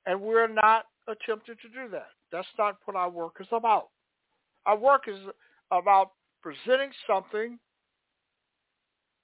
and 0.06 0.20
we're 0.20 0.48
not 0.48 0.86
attempting 1.08 1.56
to 1.62 1.70
do 1.70 1.90
that. 1.92 2.10
That's 2.32 2.48
not 2.58 2.78
what 2.86 2.98
our 2.98 3.10
work 3.10 3.38
is 3.40 3.48
about. 3.52 3.90
Our 4.66 4.78
work 4.78 5.04
is 5.08 5.20
about 5.72 6.12
presenting 6.42 6.92
something 7.08 7.58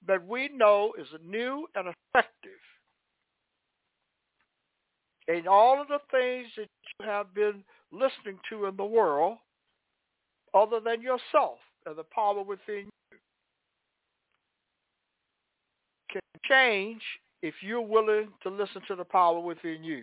that 0.06 0.26
we 0.26 0.48
know 0.48 0.92
is 0.98 1.06
new 1.24 1.66
and 1.74 1.88
effective. 2.14 2.58
And 5.28 5.46
all 5.46 5.80
of 5.80 5.88
the 5.88 6.00
things 6.10 6.48
that 6.56 6.68
you 6.98 7.06
have 7.06 7.32
been 7.34 7.62
listening 7.92 8.38
to 8.50 8.66
in 8.66 8.76
the 8.76 8.84
world, 8.84 9.38
other 10.54 10.80
than 10.80 11.00
yourself 11.00 11.58
and 11.86 11.96
the 11.96 12.04
power 12.04 12.42
within 12.42 12.86
you, 13.10 13.18
can 16.10 16.20
change 16.48 17.02
if 17.42 17.54
you're 17.60 17.80
willing 17.80 18.28
to 18.42 18.48
listen 18.48 18.82
to 18.88 18.96
the 18.96 19.04
power 19.04 19.40
within 19.40 19.82
you. 19.82 20.02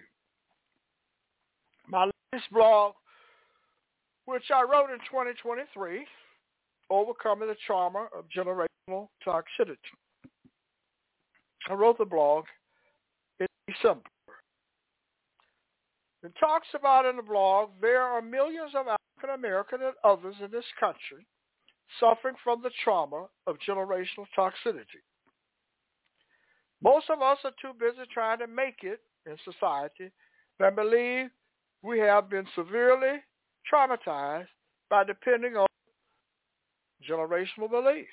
My 1.88 2.10
latest 2.32 2.52
blog, 2.52 2.94
which 4.26 4.44
I 4.54 4.62
wrote 4.62 4.92
in 4.92 5.00
2023, 5.00 6.06
Overcoming 6.90 7.48
the 7.48 7.56
Trauma 7.66 8.08
of 8.18 8.26
Generational 8.36 9.10
Toxicity. 9.26 9.78
I 11.70 11.74
wrote 11.74 11.98
the 11.98 12.06
blog 12.06 12.46
in 13.40 13.48
December. 13.68 14.02
It 16.24 16.34
talks 16.40 16.68
about 16.74 17.06
in 17.06 17.16
the 17.16 17.22
blog 17.22 17.70
there 17.82 18.02
are 18.04 18.22
millions 18.22 18.72
of 18.76 18.88
African 18.88 19.36
American 19.36 19.82
and 19.82 19.94
others 20.04 20.36
in 20.44 20.52
this 20.52 20.66
country 20.80 21.26
suffering 22.00 22.36
from 22.44 22.62
the 22.62 22.72
trauma 22.84 23.28
of 23.48 23.58
generational 23.68 24.28
toxicity. 24.38 25.02
Most 26.82 27.10
of 27.10 27.22
us 27.22 27.38
are 27.44 27.54
too 27.62 27.74
busy 27.80 28.08
trying 28.14 28.40
to 28.40 28.48
make 28.48 28.84
it 28.84 29.02
in 29.26 29.36
society 29.44 30.12
than 30.60 30.76
believe 30.76 31.30
we 31.82 32.00
have 32.00 32.30
been 32.30 32.46
severely 32.56 33.20
traumatized 33.72 34.48
by 34.90 35.04
depending 35.04 35.56
on 35.56 35.68
generational 37.08 37.70
beliefs. 37.70 38.08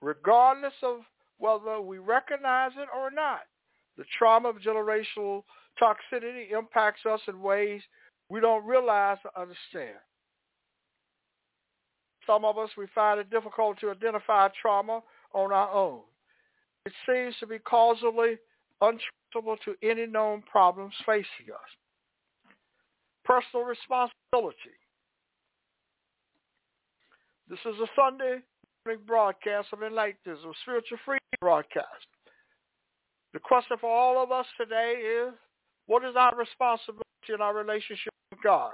Regardless 0.00 0.74
of 0.82 1.00
whether 1.38 1.80
we 1.80 1.98
recognize 1.98 2.72
it 2.76 2.88
or 2.94 3.10
not, 3.10 3.40
the 3.96 4.04
trauma 4.18 4.50
of 4.50 4.56
generational 4.56 5.42
toxicity 5.80 6.52
impacts 6.56 7.04
us 7.06 7.20
in 7.28 7.40
ways 7.40 7.80
we 8.28 8.40
don't 8.40 8.64
realize 8.64 9.18
or 9.24 9.42
understand. 9.42 9.98
Some 12.26 12.44
of 12.44 12.58
us, 12.58 12.70
we 12.76 12.86
find 12.94 13.20
it 13.20 13.30
difficult 13.30 13.78
to 13.80 13.90
identify 13.90 14.48
trauma 14.60 15.00
on 15.32 15.52
our 15.52 15.70
own. 15.70 16.00
It 16.84 16.92
seems 17.08 17.34
to 17.40 17.46
be 17.46 17.58
causally 17.58 18.36
untraceable 18.80 19.56
to 19.64 19.74
any 19.82 20.06
known 20.06 20.42
problems 20.50 20.94
facing 21.04 21.52
us. 21.52 21.70
Personal 23.24 23.64
responsibility. 23.64 24.76
This 27.48 27.60
is 27.60 27.78
a 27.80 27.86
Sunday 27.94 28.38
morning 28.84 29.02
broadcast 29.06 29.68
of 29.72 29.80
Enlightenism, 29.80 30.52
Spiritual 30.62 30.98
Freedom 31.04 31.20
broadcast. 31.40 32.06
The 33.32 33.40
question 33.40 33.76
for 33.80 33.90
all 33.90 34.22
of 34.22 34.32
us 34.32 34.46
today 34.58 34.94
is, 34.94 35.34
what 35.86 36.04
is 36.04 36.14
our 36.16 36.34
responsibility 36.36 37.04
in 37.32 37.40
our 37.40 37.54
relationship 37.54 38.12
with 38.30 38.42
God? 38.42 38.72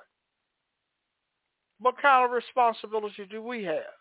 What 1.80 2.00
kind 2.00 2.24
of 2.24 2.30
responsibility 2.30 3.26
do 3.30 3.42
we 3.42 3.64
have? 3.64 3.96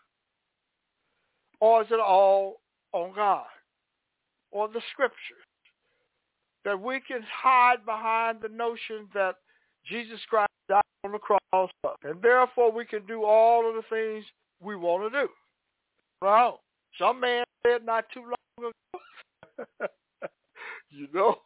Or 1.60 1.82
is 1.82 1.88
it 1.90 2.00
all 2.00 2.60
on 2.92 3.12
God? 3.14 3.46
Or 4.50 4.68
the 4.68 4.80
scriptures? 4.92 5.44
That 6.64 6.80
we 6.80 7.00
can 7.00 7.22
hide 7.22 7.84
behind 7.84 8.38
the 8.40 8.48
notion 8.48 9.08
that 9.14 9.36
Jesus 9.86 10.20
Christ 10.28 10.50
died 10.68 10.82
on 11.04 11.12
the 11.12 11.18
cross 11.18 11.40
and 12.04 12.22
therefore 12.22 12.70
we 12.70 12.84
can 12.84 13.04
do 13.06 13.24
all 13.24 13.68
of 13.68 13.74
the 13.74 13.82
things 13.90 14.24
we 14.60 14.76
want 14.76 15.12
to 15.12 15.20
do. 15.22 15.28
Well, 16.20 16.60
some 16.98 17.20
man 17.20 17.44
said 17.66 17.84
not 17.84 18.04
too 18.14 18.22
long 18.22 18.72
ago, 19.68 19.86
you 20.90 21.08
know, 21.12 21.36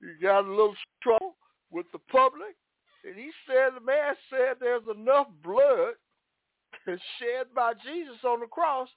you 0.00 0.14
got 0.20 0.44
a 0.44 0.50
little 0.50 0.74
trouble 1.02 1.36
with 1.70 1.86
the 1.92 1.98
public, 2.10 2.56
and 3.04 3.14
he 3.14 3.30
said 3.46 3.74
the 3.74 3.84
man 3.84 4.14
said 4.28 4.56
there's 4.58 4.82
enough 4.94 5.28
blood 5.44 5.94
shed 6.86 7.46
by 7.54 7.72
Jesus 7.84 8.18
on 8.24 8.40
the 8.40 8.46
cross 8.46 8.88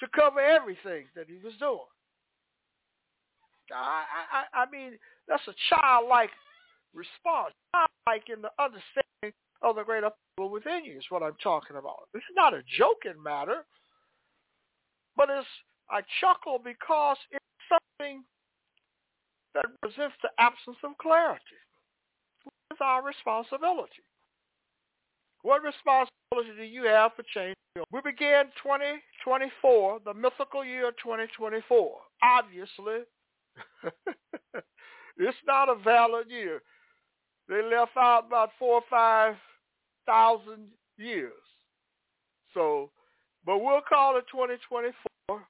to 0.00 0.06
cover 0.14 0.40
everything 0.40 1.06
that 1.16 1.26
he 1.28 1.38
was 1.42 1.54
doing. 1.58 1.78
I, 3.72 4.04
I, 4.32 4.62
I 4.62 4.70
mean, 4.70 4.98
that's 5.26 5.46
a 5.46 5.54
childlike 5.68 6.30
response, 6.94 7.52
childlike 7.74 8.28
in 8.32 8.40
the 8.40 8.50
understanding 8.58 9.36
of 9.62 9.76
the 9.76 9.84
greater 9.84 10.10
power 10.38 10.48
within 10.48 10.84
you 10.84 10.98
is 10.98 11.04
what 11.10 11.22
I'm 11.22 11.36
talking 11.42 11.76
about. 11.76 12.08
It's 12.14 12.24
not 12.34 12.54
a 12.54 12.62
joking 12.78 13.22
matter, 13.22 13.66
but 15.16 15.28
it's 15.30 15.46
I 15.90 16.00
chuckle 16.20 16.60
because 16.62 17.16
it's 17.30 17.44
something 17.68 18.24
that 19.58 19.80
presents 19.82 20.14
the 20.22 20.30
absence 20.38 20.78
of 20.84 20.96
clarity. 20.98 21.58
What 22.44 22.76
is 22.76 22.78
our 22.80 23.02
responsibility? 23.02 24.06
What 25.42 25.62
responsibility 25.62 26.54
do 26.56 26.64
you 26.64 26.84
have 26.84 27.12
for 27.16 27.24
change? 27.34 27.54
We 27.92 28.00
began 28.04 28.46
2024, 28.62 30.00
the 30.04 30.14
mythical 30.14 30.64
year 30.64 30.90
2024. 31.02 31.90
Obviously, 32.22 33.06
it's 35.18 35.36
not 35.46 35.68
a 35.68 35.76
valid 35.76 36.28
year. 36.28 36.62
They 37.48 37.62
left 37.62 37.96
out 37.96 38.26
about 38.26 38.50
four 38.58 38.74
or 38.74 38.84
five 38.90 39.34
thousand 40.06 40.68
years. 40.96 41.32
So, 42.54 42.90
but 43.46 43.58
we'll 43.58 43.80
call 43.88 44.16
it 44.16 44.24
2024 44.32 45.42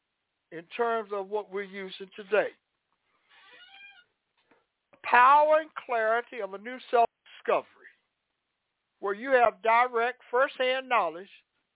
in 0.53 0.63
terms 0.77 1.11
of 1.13 1.29
what 1.29 1.53
we're 1.53 1.63
using 1.63 2.09
today. 2.15 2.49
Power 5.11 5.61
and 5.61 5.71
clarity 5.87 6.41
of 6.43 6.55
a 6.55 6.59
new 6.59 6.77
self-discovery 6.91 7.67
where 9.01 9.15
you 9.15 9.31
have 9.31 9.63
direct 9.63 10.21
first-hand 10.31 10.89
knowledge 10.89 11.31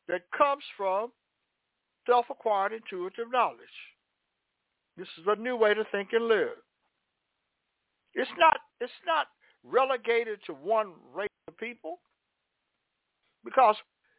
that 0.08 0.22
comes 0.36 0.64
from 0.76 1.10
self-acquired 2.06 2.72
intuitive 2.72 3.30
knowledge. 3.30 3.58
This 4.96 5.08
is 5.18 5.24
a 5.26 5.36
new 5.36 5.56
way 5.56 5.72
to 5.72 5.84
think 5.92 6.08
and 6.12 6.26
live. 6.26 6.58
It's 8.14 8.30
not, 8.38 8.58
it's 8.80 8.92
not 9.06 9.28
relegated 9.64 10.40
to 10.46 10.52
one 10.52 10.92
race 11.14 11.28
of 11.48 11.56
people 11.56 12.00
because 13.44 13.76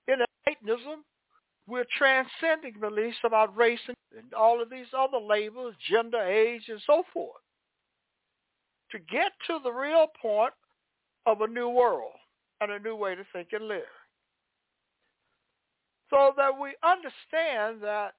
in 0.08 0.16
Enlightenism, 0.48 0.98
we're 1.68 1.86
transcending 1.98 2.80
beliefs 2.80 3.18
about 3.24 3.56
race 3.56 3.80
and 3.88 4.34
all 4.34 4.62
of 4.62 4.70
these 4.70 4.88
other 4.98 5.20
labels, 5.20 5.76
gender, 5.90 6.22
age, 6.22 6.64
and 6.68 6.82
so 6.86 7.04
forth, 7.14 7.42
to 8.94 9.00
get 9.00 9.32
to 9.48 9.58
the 9.64 9.72
real 9.72 10.06
point 10.22 10.54
of 11.26 11.42
a 11.42 11.48
new 11.48 11.68
world 11.68 12.14
and 12.62 12.72
a 12.72 12.80
new 12.80 12.96
way 12.96 13.16
to 13.16 13.24
think 13.34 13.50
and 13.52 13.68
live. 13.68 13.82
So 16.12 16.32
that 16.38 16.52
we 16.60 16.76
understand 16.84 17.82
that 17.82 18.14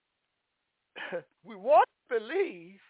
we 1.44 1.54
want 1.54 1.86
to 2.10 2.18
believe 2.18 2.80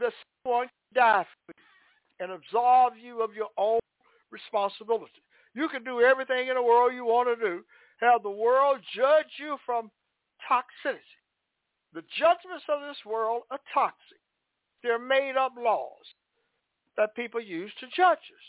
that 0.00 0.12
someone 0.42 0.68
can 0.94 1.02
die 1.02 1.26
for 1.46 1.54
you 1.54 2.24
and 2.24 2.32
absolve 2.32 2.94
you 2.96 3.22
of 3.22 3.34
your 3.34 3.48
own 3.58 3.80
responsibility. 4.32 5.22
You 5.54 5.68
can 5.68 5.84
do 5.84 6.00
everything 6.00 6.48
in 6.48 6.54
the 6.54 6.62
world 6.62 6.94
you 6.94 7.04
want 7.04 7.28
to 7.28 7.44
do. 7.44 7.62
Have 8.00 8.22
the 8.22 8.30
world 8.30 8.78
judge 8.96 9.36
you 9.38 9.58
from 9.66 9.90
toxicity. 10.50 10.96
The 11.92 12.02
judgments 12.18 12.64
of 12.68 12.80
this 12.80 12.98
world 13.04 13.42
are 13.50 13.60
toxic. 13.74 14.20
They're 14.82 14.98
made 14.98 15.36
up 15.36 15.52
laws 15.58 16.06
that 16.98 17.16
people 17.16 17.40
use 17.40 17.72
to 17.80 17.86
judge 17.96 18.18
us. 18.18 18.48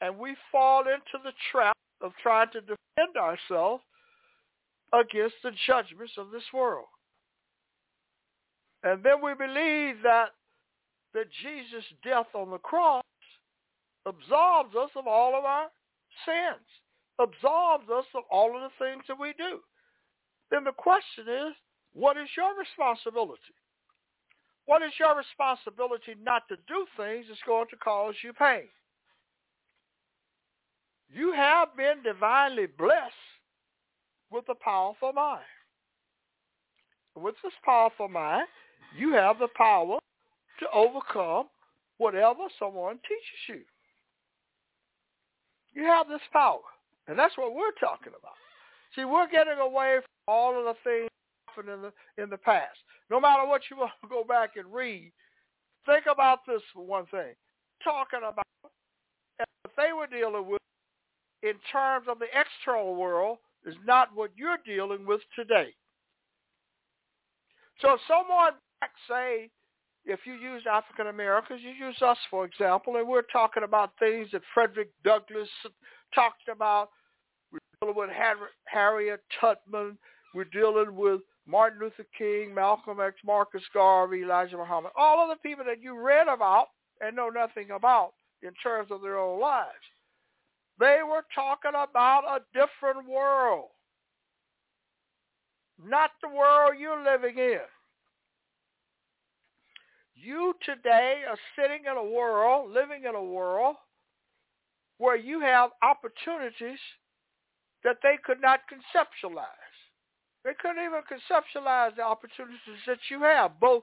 And 0.00 0.16
we 0.16 0.36
fall 0.52 0.82
into 0.82 1.24
the 1.24 1.32
trap 1.50 1.76
of 2.00 2.12
trying 2.22 2.52
to 2.52 2.60
defend 2.60 3.16
ourselves 3.18 3.82
against 4.92 5.34
the 5.42 5.50
judgments 5.66 6.12
of 6.16 6.30
this 6.30 6.44
world. 6.54 6.86
And 8.84 9.02
then 9.02 9.20
we 9.24 9.34
believe 9.34 9.96
that 10.04 10.28
that 11.14 11.24
Jesus' 11.42 11.84
death 12.04 12.28
on 12.34 12.50
the 12.50 12.58
cross 12.58 13.02
absolves 14.06 14.76
us 14.76 14.90
of 14.94 15.06
all 15.06 15.36
of 15.36 15.44
our 15.44 15.68
sins, 16.26 16.66
absolves 17.18 17.88
us 17.90 18.04
of 18.14 18.24
all 18.30 18.54
of 18.54 18.62
the 18.62 18.84
things 18.84 19.02
that 19.08 19.18
we 19.18 19.32
do. 19.38 19.58
Then 20.50 20.64
the 20.64 20.72
question 20.72 21.24
is, 21.26 21.54
what 21.94 22.16
is 22.18 22.28
your 22.36 22.52
responsibility? 22.58 23.56
What 24.68 24.82
is 24.82 24.92
your 25.00 25.16
responsibility 25.16 26.14
not 26.22 26.46
to 26.48 26.56
do 26.68 26.84
things 26.98 27.24
that's 27.26 27.40
going 27.46 27.68
to 27.70 27.76
cause 27.76 28.14
you 28.22 28.34
pain? 28.34 28.68
You 31.10 31.32
have 31.32 31.74
been 31.74 32.02
divinely 32.04 32.66
blessed 32.66 33.14
with 34.30 34.44
a 34.50 34.54
powerful 34.54 35.14
mind. 35.14 35.40
With 37.16 37.34
this 37.42 37.54
powerful 37.64 38.08
mind, 38.08 38.46
you 38.94 39.14
have 39.14 39.38
the 39.38 39.48
power 39.56 40.00
to 40.60 40.66
overcome 40.74 41.46
whatever 41.96 42.42
someone 42.58 42.98
teaches 43.08 43.40
you. 43.48 43.60
You 45.72 45.88
have 45.88 46.08
this 46.08 46.20
power. 46.30 46.60
And 47.06 47.18
that's 47.18 47.38
what 47.38 47.54
we're 47.54 47.72
talking 47.80 48.12
about. 48.12 48.36
See, 48.94 49.06
we're 49.06 49.30
getting 49.30 49.60
away 49.60 50.00
from 50.02 50.34
all 50.34 50.58
of 50.58 50.66
the 50.66 50.74
things 50.84 51.08
in 51.66 51.82
the 51.82 52.22
in 52.22 52.30
the 52.30 52.36
past. 52.36 52.78
No 53.10 53.20
matter 53.20 53.46
what 53.46 53.62
you 53.70 53.76
want 53.78 53.92
to 54.02 54.08
go 54.08 54.24
back 54.24 54.56
and 54.56 54.72
read, 54.72 55.12
think 55.86 56.04
about 56.10 56.40
this 56.46 56.62
one 56.74 57.06
thing. 57.06 57.34
Talking 57.82 58.20
about 58.20 58.44
what 58.62 59.72
they 59.76 59.92
were 59.92 60.06
dealing 60.06 60.48
with 60.48 60.60
in 61.42 61.54
terms 61.70 62.06
of 62.08 62.18
the 62.18 62.26
external 62.26 62.94
world 62.96 63.38
is 63.64 63.74
not 63.86 64.08
what 64.14 64.30
you're 64.36 64.58
dealing 64.64 65.06
with 65.06 65.20
today. 65.36 65.74
So 67.80 67.94
if 67.94 68.00
someone 68.08 68.52
say, 69.08 69.50
if 70.04 70.20
you 70.24 70.34
use 70.34 70.62
African 70.70 71.08
Americans, 71.08 71.60
you 71.62 71.70
use 71.70 72.00
us 72.02 72.18
for 72.30 72.44
example, 72.44 72.96
and 72.96 73.06
we're 73.06 73.22
talking 73.22 73.62
about 73.62 73.92
things 73.98 74.28
that 74.32 74.42
Frederick 74.54 74.90
Douglass 75.04 75.48
talked 76.14 76.48
about. 76.50 76.90
We're 77.52 77.58
dealing 77.80 77.96
with 77.96 78.10
Harriet 78.64 79.20
Tubman. 79.40 79.98
We're 80.34 80.44
dealing 80.44 80.94
with 80.94 81.20
Martin 81.48 81.80
Luther 81.80 82.06
King, 82.16 82.54
Malcolm 82.54 82.98
X, 83.00 83.16
Marcus 83.24 83.62
Garvey, 83.72 84.22
Elijah 84.22 84.58
Muhammad, 84.58 84.92
all 84.96 85.22
of 85.22 85.30
the 85.30 85.48
people 85.48 85.64
that 85.64 85.82
you 85.82 85.98
read 85.98 86.28
about 86.28 86.66
and 87.00 87.16
know 87.16 87.30
nothing 87.30 87.70
about 87.74 88.12
in 88.42 88.52
terms 88.62 88.90
of 88.90 89.00
their 89.00 89.18
own 89.18 89.40
lives. 89.40 89.72
They 90.78 90.98
were 91.08 91.24
talking 91.34 91.72
about 91.74 92.24
a 92.24 92.40
different 92.52 93.08
world, 93.08 93.68
not 95.82 96.10
the 96.22 96.28
world 96.28 96.74
you're 96.78 97.02
living 97.02 97.38
in. 97.38 97.60
You 100.14 100.54
today 100.66 101.22
are 101.28 101.38
sitting 101.56 101.84
in 101.90 101.96
a 101.96 102.04
world, 102.04 102.72
living 102.72 103.04
in 103.08 103.14
a 103.14 103.24
world 103.24 103.76
where 104.98 105.16
you 105.16 105.40
have 105.40 105.70
opportunities 105.82 106.80
that 107.84 107.96
they 108.02 108.18
could 108.24 108.40
not 108.42 108.60
conceptualize. 108.70 109.67
They 110.44 110.52
couldn't 110.60 110.82
even 110.82 111.02
conceptualize 111.04 111.96
the 111.96 112.02
opportunities 112.02 112.82
that 112.86 112.98
you 113.10 113.22
have, 113.22 113.58
both 113.60 113.82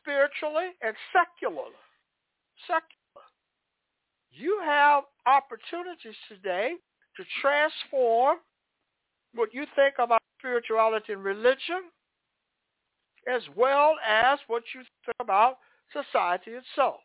spiritually 0.00 0.70
and 0.82 0.94
secularly. 1.12 1.76
Secular. 2.66 3.26
You 4.32 4.60
have 4.64 5.04
opportunities 5.26 6.16
today 6.28 6.74
to 7.16 7.24
transform 7.40 8.38
what 9.34 9.52
you 9.52 9.64
think 9.76 9.94
about 9.98 10.22
spirituality 10.38 11.12
and 11.12 11.22
religion, 11.22 11.90
as 13.28 13.42
well 13.54 13.96
as 14.06 14.38
what 14.46 14.62
you 14.74 14.80
think 15.04 15.16
about 15.20 15.58
society 15.92 16.52
itself. 16.52 17.00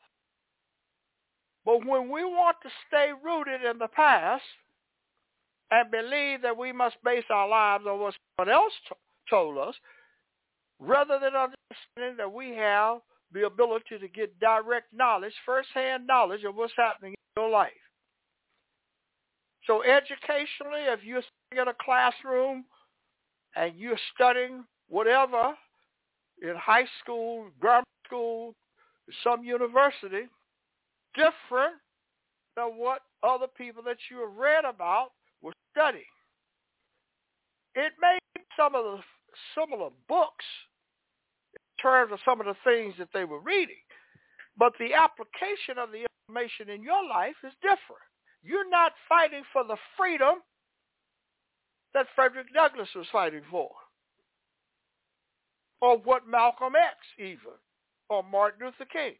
But 1.65 1.85
when 1.85 2.09
we 2.09 2.23
want 2.23 2.57
to 2.63 2.69
stay 2.87 3.09
rooted 3.23 3.63
in 3.63 3.79
the 3.79 3.87
past, 3.87 4.43
and 5.71 5.91
believe 5.91 6.41
that 6.41 6.57
we 6.57 6.71
must 6.71 6.95
base 7.03 7.23
our 7.29 7.47
lives 7.47 7.85
on 7.87 7.99
what 7.99 8.13
someone 8.37 8.53
else 8.53 8.73
t- 8.87 8.95
told 9.29 9.57
us, 9.57 9.75
rather 10.79 11.19
than 11.19 11.33
understanding 11.35 12.17
that 12.17 12.31
we 12.31 12.55
have 12.55 12.99
the 13.33 13.45
ability 13.45 13.97
to 13.99 14.07
get 14.07 14.39
direct 14.39 14.93
knowledge, 14.93 15.33
first-hand 15.45 16.05
knowledge 16.05 16.43
of 16.43 16.55
what's 16.55 16.73
happening 16.77 17.11
in 17.13 17.41
your 17.41 17.49
life. 17.49 17.71
So 19.65 19.83
educationally, 19.83 20.83
if 20.83 21.03
you're 21.03 21.23
sitting 21.49 21.63
in 21.63 21.67
a 21.67 21.75
classroom 21.83 22.65
and 23.55 23.73
you're 23.75 23.97
studying 24.13 24.63
whatever 24.89 25.55
in 26.41 26.55
high 26.55 26.85
school, 27.01 27.47
grammar 27.59 27.83
school, 28.05 28.53
some 29.23 29.43
university, 29.43 30.27
different 31.15 31.75
than 32.55 32.77
what 32.77 33.01
other 33.23 33.47
people 33.57 33.81
that 33.83 33.97
you 34.11 34.19
have 34.19 34.35
read 34.37 34.65
about 34.65 35.09
study. 35.75 36.05
It 37.75 37.91
may 37.99 38.17
be 38.35 38.41
some 38.57 38.75
of 38.75 38.83
the 38.83 38.99
similar 39.53 39.89
books 40.07 40.45
in 41.53 41.83
terms 41.83 42.13
of 42.13 42.19
some 42.23 42.39
of 42.39 42.47
the 42.47 42.55
things 42.63 42.95
that 42.97 43.09
they 43.13 43.25
were 43.25 43.41
reading, 43.41 43.83
but 44.57 44.71
the 44.79 44.93
application 44.93 45.77
of 45.77 45.91
the 45.91 46.07
information 46.29 46.73
in 46.73 46.81
your 46.81 47.03
life 47.07 47.35
is 47.43 47.51
different. 47.61 48.07
You're 48.43 48.69
not 48.69 48.93
fighting 49.09 49.43
for 49.51 49.63
the 49.63 49.75
freedom 49.97 50.35
that 51.93 52.07
Frederick 52.15 52.47
Douglass 52.53 52.89
was 52.95 53.07
fighting 53.11 53.41
for, 53.51 53.69
or 55.81 55.97
what 55.97 56.27
Malcolm 56.27 56.73
X 56.75 56.95
even, 57.19 57.59
or 58.09 58.23
Martin 58.23 58.67
Luther 58.67 58.89
King. 58.91 59.15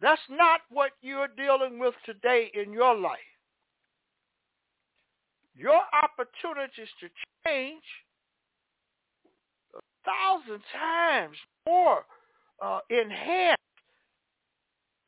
That's 0.00 0.22
not 0.28 0.60
what 0.70 0.92
you're 1.00 1.28
dealing 1.36 1.78
with 1.78 1.94
today 2.04 2.50
in 2.54 2.72
your 2.72 2.96
life 2.96 3.31
your 5.54 5.80
opportunities 5.92 6.88
to 7.00 7.08
change 7.46 7.82
a 9.74 9.80
thousand 10.04 10.62
times 10.72 11.36
more 11.66 12.04
uh, 12.62 12.80
enhanced 12.90 13.58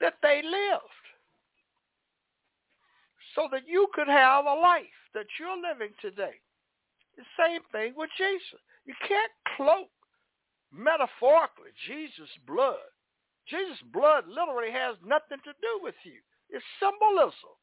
that 0.01 0.15
they 0.23 0.43
lived 0.45 1.05
so 3.35 3.49
that 3.51 3.63
you 3.67 3.89
could 3.95 4.09
have 4.09 4.45
a 4.45 4.55
life 4.55 4.85
that 5.15 5.27
you're 5.39 5.57
living 5.57 5.95
today. 6.01 6.39
The 7.17 7.25
same 7.39 7.61
thing 7.73 7.95
with 7.97 8.11
Jesus. 8.19 8.61
You 8.85 8.95
can't 9.07 9.33
cloak 9.57 9.89
metaphorically 10.73 11.71
Jesus' 11.87 12.31
blood. 12.47 12.91
Jesus' 13.47 13.83
blood 13.93 14.25
literally 14.27 14.73
has 14.73 14.97
nothing 15.05 15.39
to 15.45 15.53
do 15.63 15.73
with 15.83 15.95
you. 16.05 16.19
It's 16.51 16.65
symbolism. 16.81 17.55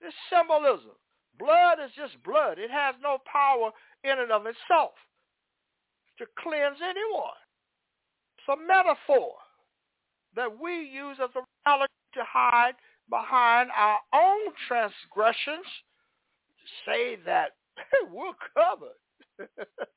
It's 0.00 0.16
symbolism. 0.32 0.96
Blood 1.38 1.78
is 1.84 1.90
just 1.96 2.22
blood. 2.22 2.58
It 2.58 2.70
has 2.70 2.94
no 3.02 3.18
power 3.30 3.70
in 4.04 4.18
and 4.18 4.32
of 4.32 4.46
itself 4.46 4.92
to 6.18 6.26
cleanse 6.38 6.78
anyone. 6.82 7.40
It's 8.36 8.48
a 8.48 8.66
metaphor 8.66 9.32
that 10.36 10.60
we 10.60 10.72
use 10.88 11.16
as 11.22 11.30
a 11.34 11.44
reality 11.64 11.92
to 12.14 12.24
hide 12.24 12.74
behind 13.08 13.70
our 13.76 13.98
own 14.14 14.52
transgressions 14.68 15.66
to 15.66 16.66
say 16.86 17.16
that 17.24 17.56
we're 18.12 18.36
covered. 18.54 18.98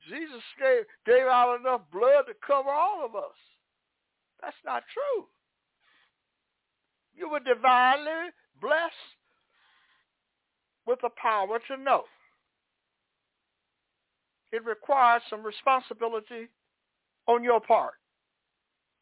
Jesus 0.08 0.42
gave, 0.58 0.84
gave 1.06 1.26
out 1.26 1.60
enough 1.60 1.82
blood 1.92 2.24
to 2.26 2.34
cover 2.46 2.70
all 2.70 3.04
of 3.04 3.14
us. 3.14 3.36
That's 4.40 4.56
not 4.64 4.82
true. 4.92 5.26
You 7.14 7.30
were 7.30 7.40
divinely 7.40 8.32
blessed 8.60 9.14
with 10.86 11.00
the 11.00 11.10
power 11.20 11.58
to 11.68 11.76
know. 11.76 12.04
It 14.52 14.64
requires 14.64 15.22
some 15.28 15.42
responsibility 15.42 16.48
on 17.26 17.42
your 17.42 17.60
part. 17.60 17.94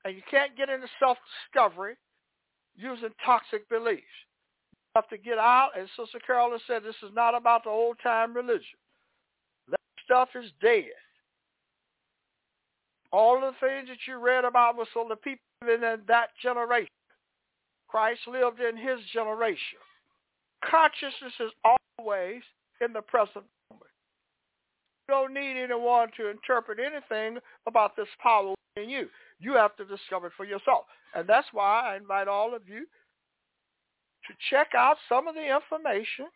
And 0.04 0.16
you 0.16 0.22
can't 0.30 0.56
get 0.56 0.68
into 0.68 0.86
self-discovery 0.98 1.94
using 2.76 3.10
toxic 3.24 3.68
beliefs. 3.68 4.02
You 4.72 4.96
have 4.96 5.08
to 5.08 5.18
get 5.18 5.38
out, 5.38 5.70
and 5.78 5.88
Sister 5.96 6.18
Carolyn 6.26 6.58
said 6.66 6.82
this 6.82 6.94
is 7.02 7.14
not 7.14 7.34
about 7.34 7.64
the 7.64 7.70
old-time 7.70 8.34
religion. 8.34 8.78
That 9.68 9.80
stuff 10.04 10.28
is 10.34 10.50
dead. 10.60 10.84
All 13.12 13.40
the 13.40 13.52
things 13.60 13.88
that 13.88 13.98
you 14.08 14.18
read 14.18 14.44
about 14.44 14.76
was 14.76 14.88
from 14.92 15.08
the 15.10 15.16
people 15.16 15.44
in 15.62 15.80
that 15.80 16.28
generation. 16.42 16.88
Christ 17.88 18.20
lived 18.26 18.60
in 18.60 18.76
his 18.76 18.98
generation. 19.12 19.78
Consciousness 20.68 21.32
is 21.40 21.52
always 21.98 22.42
in 22.80 22.92
the 22.92 23.02
present 23.02 23.44
moment. 23.70 23.90
You 25.08 25.14
don't 25.14 25.34
need 25.34 25.62
anyone 25.62 26.08
to 26.16 26.30
interpret 26.30 26.78
anything 26.78 27.38
about 27.66 27.96
this 27.96 28.08
power 28.22 28.54
in 28.76 28.88
you. 28.88 29.08
You 29.40 29.54
have 29.54 29.76
to 29.76 29.84
discover 29.84 30.28
it 30.28 30.32
for 30.36 30.44
yourself. 30.44 30.84
And 31.14 31.28
that's 31.28 31.48
why 31.52 31.92
I 31.92 31.96
invite 31.96 32.28
all 32.28 32.54
of 32.54 32.68
you 32.68 32.86
to 34.26 34.34
check 34.50 34.68
out 34.76 34.96
some 35.08 35.26
of 35.26 35.34
the 35.34 35.54
information. 35.54 36.26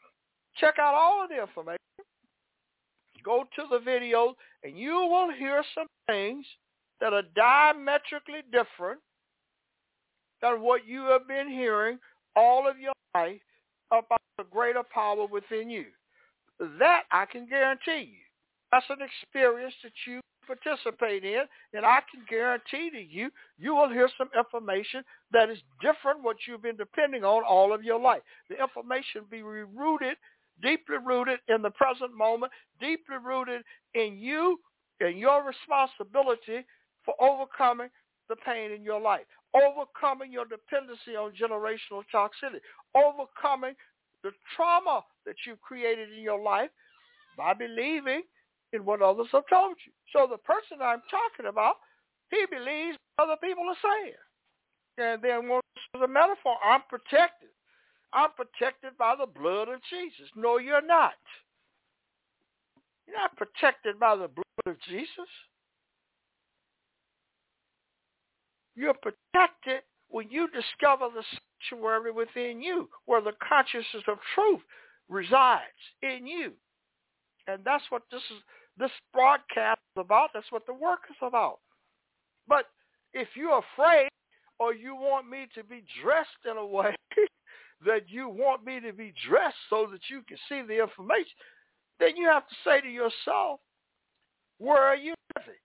Check 0.57 0.79
out 0.79 0.95
all 0.95 1.23
of 1.23 1.31
the 1.31 1.41
information. 1.41 1.79
go 3.25 3.45
to 3.57 3.63
the 3.71 3.79
video 3.79 4.35
and 4.63 4.79
you 4.79 4.93
will 4.93 5.33
hear 5.33 5.63
some 5.75 5.87
things 6.07 6.47
that 7.01 7.13
are 7.13 7.23
diametrically 7.35 8.41
different 8.53 9.01
than 10.43 10.61
what 10.61 10.87
you 10.87 11.03
have 11.03 11.27
been 11.27 11.49
hearing 11.49 11.99
all 12.35 12.69
of 12.69 12.79
your 12.79 12.93
life 13.15 13.41
about 13.91 14.16
the 14.37 14.45
greater 14.45 14.83
power 14.83 15.27
within 15.27 15.71
you. 15.71 15.87
That 16.79 17.03
I 17.13 17.27
can 17.27 17.49
guarantee 17.49 18.11
you. 18.11 18.25
That's 18.73 18.87
an 18.91 18.99
experience 19.01 19.75
that 19.83 19.93
you 20.07 20.21
participate 20.47 21.25
in, 21.25 21.43
and 21.75 21.85
I 21.85 22.01
can 22.11 22.23
guarantee 22.29 22.91
to 22.91 23.01
you, 23.01 23.31
you 23.59 23.75
will 23.75 23.89
hear 23.89 24.09
some 24.17 24.29
information 24.37 25.03
that 25.33 25.51
is 25.51 25.59
different 25.81 26.23
what 26.23 26.37
you've 26.47 26.63
been 26.63 26.77
depending 26.77 27.25
on 27.25 27.43
all 27.45 27.73
of 27.75 27.83
your 27.83 28.01
life. 28.01 28.23
The 28.49 28.61
information 28.63 29.23
be 29.31 29.43
rooted, 29.43 30.17
deeply 30.63 30.97
rooted 31.05 31.41
in 31.49 31.63
the 31.63 31.71
present 31.71 32.17
moment, 32.17 32.53
deeply 32.81 33.17
rooted 33.23 33.63
in 33.95 34.19
you 34.19 34.61
and 35.01 35.19
your 35.19 35.45
responsibility 35.45 36.65
for 37.05 37.15
overcoming 37.21 37.89
the 38.29 38.37
pain 38.37 38.73
in 38.73 38.83
your 38.83 39.01
life, 39.01 39.25
overcoming 39.55 40.33
your 40.33 40.45
dependency 40.45 41.17
on 41.17 41.33
generational 41.33 42.03
toxicity, 42.13 42.61
overcoming 42.95 43.75
the 44.27 44.33
trauma 44.57 45.05
that 45.25 45.37
you've 45.47 45.61
created 45.63 46.13
in 46.13 46.23
your 46.23 46.43
life 46.43 46.71
by 47.37 47.55
believing 47.55 48.23
in 48.73 48.85
what 48.85 49.03
others 49.03 49.29
have 49.33 49.47
told 49.49 49.77
you. 49.87 49.93
So 50.13 50.27
the 50.29 50.39
person 50.39 50.79
I'm 50.83 51.03
talking 51.11 51.49
about, 51.49 51.77
he 52.31 52.45
believes 52.51 52.99
what 53.15 53.29
other 53.29 53.39
people 53.41 53.65
are 53.71 53.83
saying. 53.83 54.19
And 54.99 55.23
then 55.23 55.49
once 55.49 55.63
the 55.93 56.09
metaphor, 56.09 56.57
I'm 56.65 56.83
protected. 56.89 57.51
I'm 58.13 58.31
protected 58.35 58.97
by 58.99 59.15
the 59.19 59.27
blood 59.27 59.69
of 59.69 59.81
Jesus. 59.91 60.27
No, 60.35 60.59
you're 60.59 60.85
not. 60.85 61.15
You're 63.07 63.17
not 63.17 63.37
protected 63.37 64.01
by 64.01 64.17
the 64.17 64.29
blood 64.29 64.67
of 64.67 64.77
Jesus. 64.89 65.31
You're 68.75 68.95
protected 68.95 69.83
when 70.09 70.31
you 70.31 70.49
discover 70.49 71.09
the 71.15 71.25
sanctuary 71.61 72.13
within 72.13 72.63
you, 72.63 72.89
where 73.07 73.21
the 73.21 73.33
consciousness 73.47 74.05
of 74.09 74.19
truth 74.35 74.61
resides 75.09 75.63
in 76.03 76.27
you. 76.27 76.53
And 77.47 77.63
that's 77.65 77.85
what 77.91 78.03
this 78.11 78.23
is 78.31 78.43
this 78.79 78.91
broadcast 79.13 79.81
is 79.97 80.01
about. 80.01 80.31
That's 80.35 80.51
what 80.51 80.67
the 80.67 80.75
work 80.75 81.01
is 81.11 81.17
about. 81.23 81.59
But 82.47 82.67
if 83.15 83.29
you're 83.35 83.63
afraid 83.75 84.09
or 84.59 84.75
you 84.75 84.95
want 84.95 85.29
me 85.29 85.47
to 85.55 85.65
be 85.65 85.83
dressed 86.03 86.45
in 86.51 86.57
a 86.57 86.67
way 86.67 86.95
that 87.87 88.09
you 88.09 88.29
want 88.29 88.65
me 88.65 88.81
to 88.81 88.93
be 88.93 89.15
dressed 89.29 89.57
so 89.71 89.87
that 89.91 90.01
you 90.11 90.23
can 90.29 90.37
see 90.49 90.63
the 90.67 90.83
information, 90.83 91.33
then 91.99 92.17
you 92.17 92.29
have 92.29 92.47
to 92.49 92.55
say 92.65 92.81
to 92.81 92.89
yourself, 92.89 93.61
where 94.59 94.83
are 94.83 94.97
you 94.97 95.15
living? 95.37 95.61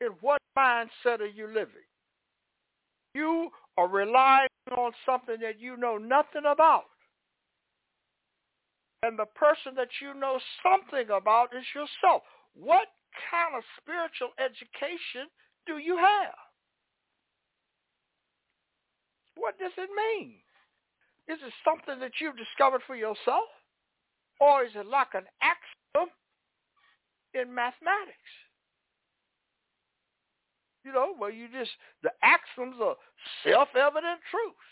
In 0.00 0.08
what 0.20 0.40
mindset 0.56 1.20
are 1.20 1.26
you 1.26 1.46
living? 1.46 1.86
You 3.14 3.50
are 3.76 3.88
relying 3.88 4.48
on 4.76 4.92
something 5.04 5.36
that 5.40 5.60
you 5.60 5.76
know 5.76 5.98
nothing 5.98 6.44
about. 6.50 6.84
And 9.02 9.18
the 9.18 9.26
person 9.34 9.74
that 9.76 9.88
you 10.00 10.14
know 10.14 10.38
something 10.62 11.10
about 11.10 11.50
is 11.56 11.64
yourself. 11.74 12.22
What 12.54 12.86
kind 13.30 13.56
of 13.56 13.62
spiritual 13.80 14.30
education 14.38 15.26
do 15.66 15.78
you 15.78 15.96
have? 15.96 16.34
What 19.36 19.58
does 19.58 19.72
it 19.76 19.90
mean? 19.96 20.36
Is 21.28 21.38
it 21.44 21.52
something 21.64 21.98
that 22.00 22.12
you've 22.20 22.36
discovered 22.36 22.82
for 22.86 22.94
yourself? 22.94 23.50
Or 24.40 24.64
is 24.64 24.72
it 24.74 24.86
like 24.86 25.14
an 25.14 25.26
axiom 25.42 26.10
in 27.34 27.54
mathematics? 27.54 28.32
You 30.84 30.92
know, 30.92 31.14
where 31.16 31.30
you 31.30 31.46
just, 31.48 31.70
the 32.02 32.10
axioms 32.22 32.76
are 32.82 32.96
self-evident 33.44 34.20
truth. 34.30 34.64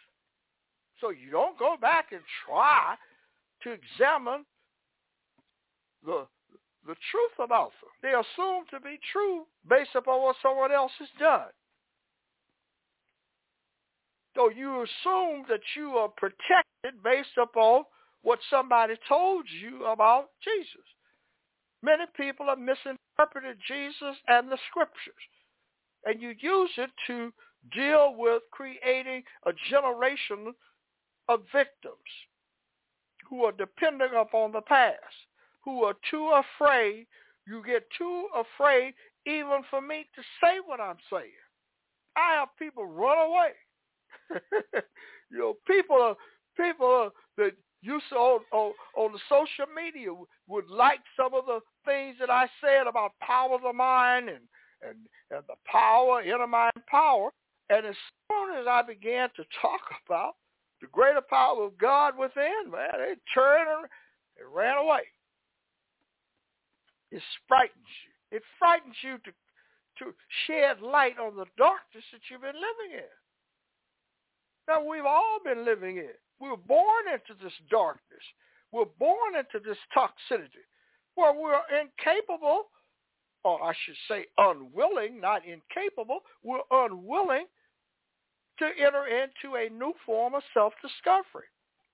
So 1.00 1.10
you 1.10 1.30
don't 1.30 1.58
go 1.58 1.76
back 1.80 2.06
and 2.12 2.20
try 2.46 2.96
to 3.62 3.70
examine 3.70 4.44
the 6.04 6.26
the 6.86 6.96
truth 7.10 7.36
about 7.44 7.72
them. 7.80 7.92
They 8.02 8.08
assume 8.16 8.64
to 8.70 8.80
be 8.80 8.98
true 9.12 9.44
based 9.68 9.94
upon 9.94 10.22
what 10.22 10.36
someone 10.42 10.72
else 10.72 10.92
has 10.98 11.08
done. 11.18 11.52
So 14.34 14.48
you 14.48 14.82
assume 14.82 15.44
that 15.48 15.60
you 15.76 15.90
are 15.98 16.08
protected 16.08 17.02
based 17.04 17.36
upon 17.40 17.84
what 18.22 18.38
somebody 18.48 18.94
told 19.08 19.44
you 19.60 19.86
about 19.86 20.30
Jesus. 20.42 20.86
Many 21.82 22.04
people 22.16 22.46
have 22.46 22.58
misinterpreted 22.58 23.58
Jesus 23.66 24.16
and 24.28 24.48
the 24.48 24.58
scriptures. 24.70 25.24
And 26.04 26.20
you 26.20 26.34
use 26.38 26.70
it 26.76 26.90
to 27.06 27.32
deal 27.74 28.14
with 28.16 28.42
creating 28.50 29.22
a 29.46 29.52
generation 29.68 30.54
of 31.28 31.40
victims 31.52 31.94
who 33.28 33.44
are 33.44 33.52
depending 33.52 34.10
upon 34.18 34.52
the 34.52 34.62
past, 34.62 34.96
who 35.64 35.84
are 35.84 35.94
too 36.10 36.32
afraid. 36.32 37.06
You 37.46 37.62
get 37.66 37.84
too 37.96 38.26
afraid 38.34 38.94
even 39.26 39.62
for 39.70 39.80
me 39.80 40.06
to 40.14 40.22
say 40.42 40.58
what 40.64 40.80
I'm 40.80 40.96
saying. 41.12 41.30
I 42.16 42.34
have 42.34 42.48
people 42.58 42.86
run 42.86 43.18
away. 43.18 43.50
you 45.30 45.38
know, 45.38 45.54
people 45.66 45.96
are 45.96 46.16
people 46.56 46.86
are, 46.86 47.10
that 47.36 47.52
you 47.82 48.00
saw 48.10 48.36
on, 48.36 48.40
on, 48.52 48.72
on 48.96 49.12
the 49.12 49.18
social 49.28 49.72
media 49.74 50.10
would 50.48 50.68
like 50.68 51.00
some 51.16 51.34
of 51.34 51.46
the 51.46 51.60
things 51.84 52.16
that 52.20 52.30
I 52.30 52.48
said 52.60 52.86
about 52.86 53.12
power 53.20 53.54
of 53.54 53.62
the 53.62 53.72
mind 53.72 54.28
and, 54.28 54.40
and, 54.82 54.96
and 55.30 55.42
the 55.48 55.54
power, 55.64 56.22
inner 56.22 56.46
mind 56.46 56.72
power. 56.90 57.30
And 57.68 57.86
as 57.86 57.94
soon 58.30 58.56
as 58.58 58.66
I 58.68 58.82
began 58.82 59.28
to 59.36 59.44
talk 59.60 59.80
about 60.06 60.34
the 60.80 60.88
greater 60.88 61.20
power 61.20 61.64
of 61.64 61.78
God 61.78 62.18
within, 62.18 62.70
man, 62.70 62.90
they 62.98 63.14
turned 63.34 63.68
and 63.68 64.54
ran 64.54 64.78
away. 64.78 65.02
It 67.10 67.22
frightens 67.48 67.86
you. 68.04 68.36
It 68.36 68.42
frightens 68.58 68.94
you 69.02 69.18
to 69.24 69.32
to 69.98 70.14
shed 70.46 70.80
light 70.80 71.18
on 71.18 71.36
the 71.36 71.44
darkness 71.58 72.04
that 72.12 72.20
you've 72.30 72.40
been 72.40 72.56
living 72.56 72.98
in. 72.98 73.12
Now 74.66 74.82
we've 74.82 75.04
all 75.04 75.38
been 75.44 75.64
living 75.64 75.98
in. 75.98 76.16
We 76.40 76.48
were 76.48 76.56
born 76.56 77.04
into 77.12 77.36
this 77.42 77.52
darkness. 77.70 78.24
We're 78.72 78.90
born 78.98 79.36
into 79.36 79.60
this 79.62 79.76
toxicity 79.94 80.64
where 81.16 81.34
we're 81.34 81.60
incapable, 81.68 82.70
or 83.44 83.62
I 83.62 83.72
should 83.84 83.96
say 84.08 84.26
unwilling, 84.38 85.20
not 85.20 85.42
incapable, 85.44 86.20
we're 86.42 86.58
unwilling 86.70 87.46
to 88.58 88.66
enter 88.78 89.06
into 89.06 89.56
a 89.56 89.70
new 89.70 89.94
form 90.04 90.34
of 90.34 90.42
self-discovery 90.52 91.46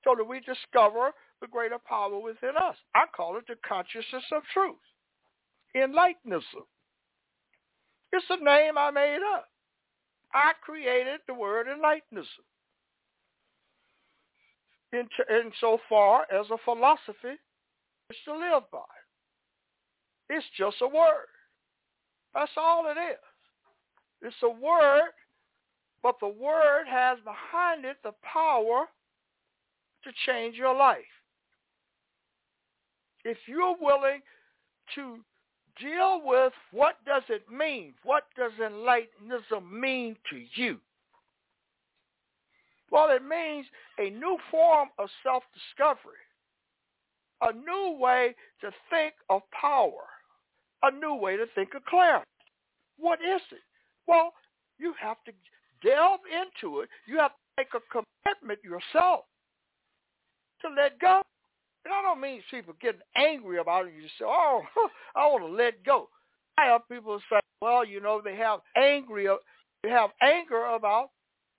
so 0.04 0.14
that 0.16 0.24
we 0.24 0.40
discover 0.40 1.12
the 1.40 1.46
greater 1.46 1.78
power 1.78 2.18
within 2.18 2.56
us. 2.56 2.76
I 2.94 3.04
call 3.14 3.37
it 3.37 3.44
the 3.46 3.54
consciousness 3.66 4.24
of 4.32 4.42
truth. 4.52 4.74
Enlightenism. 5.76 6.66
It's 8.12 8.26
a 8.30 8.42
name 8.42 8.78
I 8.78 8.90
made 8.90 9.20
up. 9.35 9.46
I 10.32 10.52
created 10.64 11.20
the 11.26 11.35
word 11.35 11.66
enlightenism. 11.66 12.44
In, 14.92 15.09
in 15.30 15.52
so 15.61 15.78
far 15.88 16.22
as 16.32 16.46
a 16.50 16.59
philosophy 16.64 17.38
is 18.11 18.16
to 18.24 18.32
live 18.32 18.62
by. 18.72 18.78
It's 20.30 20.46
just 20.56 20.76
a 20.80 20.88
word. 20.88 21.26
That's 22.37 22.53
all 22.57 22.85
it 22.87 23.01
is. 23.01 23.18
It's 24.22 24.37
a 24.44 24.51
word 24.51 25.11
but 26.07 26.20
the 26.20 26.29
word 26.29 26.85
has 26.88 27.18
behind 27.25 27.85
it 27.85 27.96
the 28.05 28.12
power 28.22 28.85
to 30.05 30.11
change 30.25 30.55
your 30.55 30.72
life. 30.72 30.99
If 33.24 33.39
you're 33.49 33.74
willing 33.80 34.20
to 34.95 35.18
deal 35.80 36.20
with 36.24 36.53
what 36.70 37.05
does 37.05 37.24
it 37.28 37.51
mean? 37.51 37.95
What 38.05 38.22
does 38.37 38.53
enlightenism 38.62 39.68
mean 39.68 40.14
to 40.30 40.41
you? 40.55 40.78
Well, 42.93 43.09
it 43.11 43.24
means 43.24 43.66
a 43.99 44.11
new 44.11 44.39
form 44.49 44.91
of 45.01 45.09
self-discovery, 45.24 46.22
a 47.43 47.53
new 47.53 47.99
way 47.99 48.37
to 48.61 48.70
think 48.91 49.14
of 49.28 49.43
power, 49.61 50.05
a 50.83 50.91
new 50.91 51.14
way 51.14 51.37
to 51.37 51.47
think 51.55 51.74
of 51.74 51.85
clarity. 51.85 52.27
What 52.99 53.20
is 53.20 53.41
it? 53.51 53.61
Well, 54.07 54.33
you 54.79 54.95
have 55.01 55.16
to 55.27 55.33
delve 55.83 56.20
into 56.31 56.81
it, 56.81 56.89
you 57.07 57.18
have 57.18 57.33
to 57.33 57.37
make 57.59 57.68
a 57.74 57.81
commitment 57.91 58.61
yourself 58.64 59.24
to 60.62 60.68
let 60.74 60.99
go. 60.99 61.22
And 61.85 61.95
I 61.95 62.03
don't 62.03 62.20
mean 62.20 62.43
people 62.51 62.74
getting 62.81 63.01
angry 63.16 63.59
about 63.59 63.87
it. 63.87 63.93
You 63.95 64.09
say, 64.18 64.24
oh, 64.24 64.62
I 65.16 65.27
want 65.27 65.45
to 65.45 65.53
let 65.53 65.85
go. 65.85 66.09
I 66.59 66.66
have 66.66 66.89
people 66.91 67.20
say, 67.31 67.39
well, 67.61 67.85
you 67.85 68.01
know, 68.01 68.20
they 68.22 68.37
have 68.37 68.61
angry, 68.77 69.29
they 69.83 69.91
have 69.91 70.11
anger 70.20 70.66
about 70.66 71.11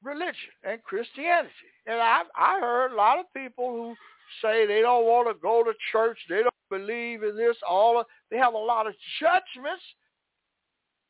religion 0.04 0.52
and 0.64 0.84
Christianity. 0.84 1.52
And 1.86 1.96
I 1.96 2.24
I 2.36 2.60
heard 2.60 2.92
a 2.92 2.96
lot 2.96 3.20
of 3.20 3.26
people 3.34 3.72
who 3.72 3.96
say 4.42 4.66
they 4.66 4.82
don't 4.82 5.06
want 5.06 5.28
to 5.28 5.42
go 5.42 5.64
to 5.64 5.74
church. 5.92 6.18
They 6.30 6.44
don't 6.44 6.54
believe 6.70 7.24
in 7.24 7.36
this. 7.36 7.58
All 7.68 8.00
of, 8.00 8.06
they 8.32 8.38
have 8.38 8.54
a 8.54 8.58
lot 8.58 8.88
of 8.88 8.94
judgments 9.20 9.84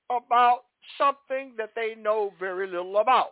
about 0.09 0.61
something 0.97 1.53
that 1.57 1.72
they 1.76 1.95
know 1.95 2.34
very 2.39 2.68
little 2.68 2.97
about. 2.97 3.32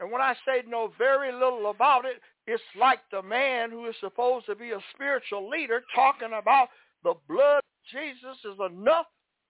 And 0.00 0.10
when 0.10 0.20
I 0.20 0.34
say 0.44 0.62
know 0.68 0.92
very 0.98 1.32
little 1.32 1.70
about 1.70 2.04
it, 2.04 2.20
it's 2.46 2.62
like 2.78 2.98
the 3.12 3.22
man 3.22 3.70
who 3.70 3.86
is 3.86 3.94
supposed 4.00 4.46
to 4.46 4.56
be 4.56 4.72
a 4.72 4.80
spiritual 4.94 5.48
leader 5.48 5.82
talking 5.94 6.30
about 6.36 6.68
the 7.04 7.14
blood 7.28 7.58
of 7.58 7.90
Jesus 7.92 8.36
is 8.44 8.58
enough 8.58 9.06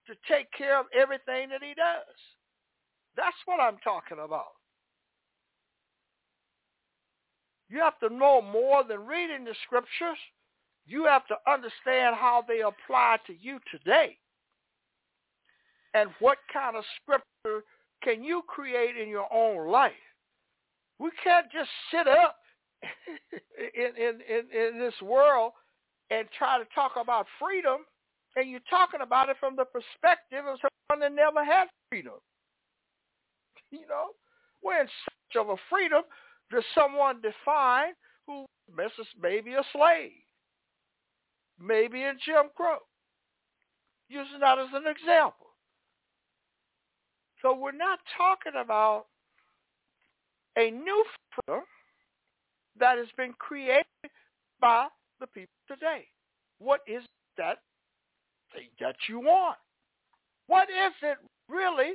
to 0.07 0.13
take 0.29 0.51
care 0.55 0.79
of 0.79 0.85
everything 0.93 1.49
that 1.49 1.63
he 1.63 1.73
does. 1.73 2.17
That's 3.15 3.37
what 3.45 3.59
I'm 3.59 3.77
talking 3.83 4.19
about. 4.23 4.53
You 7.73 7.79
have 7.79 7.97
to 8.01 8.15
know 8.15 8.39
more 8.39 8.83
than 8.83 9.07
reading 9.07 9.45
the 9.45 9.55
scriptures. 9.65 10.19
You 10.85 11.05
have 11.05 11.25
to 11.25 11.35
understand 11.51 12.15
how 12.15 12.43
they 12.47 12.59
apply 12.61 13.17
to 13.25 13.33
you 13.33 13.57
today. 13.71 14.15
And 15.95 16.11
what 16.19 16.37
kind 16.53 16.75
of 16.75 16.83
scripture 17.01 17.65
can 18.03 18.23
you 18.23 18.43
create 18.45 18.95
in 18.95 19.09
your 19.09 19.25
own 19.33 19.71
life? 19.71 19.91
We 20.99 21.09
can't 21.23 21.47
just 21.51 21.69
sit 21.89 22.07
up 22.07 22.37
in, 23.73 23.97
in, 23.97 24.19
in, 24.21 24.75
in 24.75 24.79
this 24.79 24.93
world 25.01 25.53
and 26.11 26.27
try 26.37 26.59
to 26.59 26.65
talk 26.75 26.91
about 27.01 27.25
freedom 27.39 27.79
and 28.35 28.51
you're 28.51 28.59
talking 28.69 29.01
about 29.01 29.29
it 29.29 29.37
from 29.39 29.55
the 29.55 29.65
perspective 29.65 30.45
of 30.45 30.59
someone 30.61 31.01
that 31.01 31.15
never 31.15 31.43
had 31.43 31.69
freedom. 31.89 32.13
You 33.71 33.87
know, 33.89 34.13
we're 34.61 34.81
in 34.81 34.85
search 34.85 35.41
of 35.41 35.49
a 35.49 35.55
freedom 35.67 36.03
does 36.51 36.63
someone 36.75 37.21
define 37.21 37.93
who 38.27 38.45
misses 38.75 39.07
maybe 39.21 39.53
a 39.53 39.63
slave, 39.71 40.11
maybe 41.59 42.03
in 42.03 42.17
Jim 42.25 42.49
Crow? 42.55 42.77
Using 44.09 44.39
that 44.41 44.59
as 44.59 44.67
an 44.73 44.83
example. 44.87 45.47
So 47.41 47.55
we're 47.55 47.71
not 47.71 47.99
talking 48.17 48.53
about 48.61 49.05
a 50.57 50.71
new 50.71 51.05
freedom 51.35 51.63
that 52.79 52.97
has 52.97 53.07
been 53.17 53.33
created 53.39 53.85
by 54.61 54.87
the 55.19 55.27
people 55.27 55.53
today. 55.67 56.05
What 56.59 56.81
is 56.87 57.03
that 57.37 57.57
thing 58.53 58.69
that 58.79 58.95
you 59.09 59.19
want? 59.19 59.57
What 60.47 60.69
is 60.69 60.93
it 61.01 61.17
really 61.49 61.93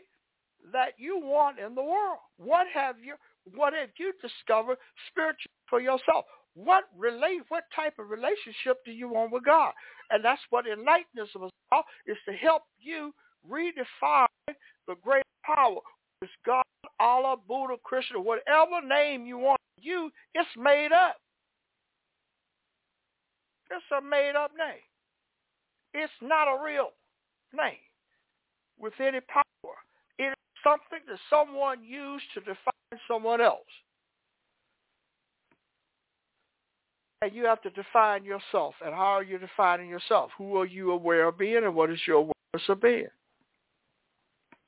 that 0.72 0.92
you 0.99 1.20
want 1.20 1.59
in 1.59 1.74
the 1.74 1.82
world? 1.82 2.18
What 2.36 2.66
have 2.74 2.96
you 3.03 3.14
what 3.55 3.72
have 3.74 3.90
you 3.99 4.12
discovered 4.20 4.78
spiritually 5.11 5.59
for 5.68 5.80
yourself? 5.80 6.24
What 6.55 6.84
relate? 6.96 7.42
What 7.49 7.64
type 7.74 7.94
of 7.99 8.11
relationship 8.11 8.78
do 8.84 8.92
you 8.92 9.09
want 9.09 9.32
with 9.32 9.44
God? 9.44 9.72
And 10.11 10.24
that's 10.24 10.40
what 10.51 10.66
enlightenment 10.66 11.28
is 11.28 11.34
about: 11.34 11.84
is 12.07 12.16
to 12.26 12.34
help 12.34 12.62
you 12.78 13.14
redefine 13.49 14.26
the 14.86 14.94
great 15.03 15.24
power. 15.44 15.80
It's 16.20 16.32
God, 16.44 16.64
Allah, 16.99 17.36
Buddha, 17.46 17.76
Krishna, 17.84 18.20
whatever 18.20 18.82
name 18.84 19.24
you 19.24 19.38
want 19.38 19.61
to 19.78 19.86
use, 19.86 20.12
it's 20.34 20.49
made 20.57 20.90
up. 20.92 21.16
It's 23.70 23.84
a 23.96 24.01
made-up 24.01 24.51
name. 24.59 24.82
It's 25.94 26.12
not 26.22 26.49
a 26.49 26.64
real 26.64 26.90
name 27.55 27.76
with 28.78 28.94
any 28.99 29.20
power. 29.20 29.44
It 30.18 30.34
something 30.64 31.00
that 31.09 31.18
someone 31.30 31.82
used 31.84 32.24
to 32.34 32.40
define 32.40 33.00
someone 33.06 33.40
else. 33.40 33.61
And 37.22 37.34
you 37.34 37.46
have 37.46 37.61
to 37.62 37.70
define 37.70 38.24
yourself. 38.24 38.74
And 38.84 38.94
how 38.94 39.16
are 39.16 39.24
you 39.24 39.38
defining 39.38 39.88
yourself? 39.88 40.30
Who 40.38 40.56
are 40.59 40.66
you 40.66 40.92
aware 40.92 41.28
of 41.28 41.38
being 41.38 41.64
and 41.64 41.74
what 41.74 41.90
is 41.90 41.98
your 42.06 42.16
awareness 42.16 42.68
of 42.68 42.80
being? 42.80 43.09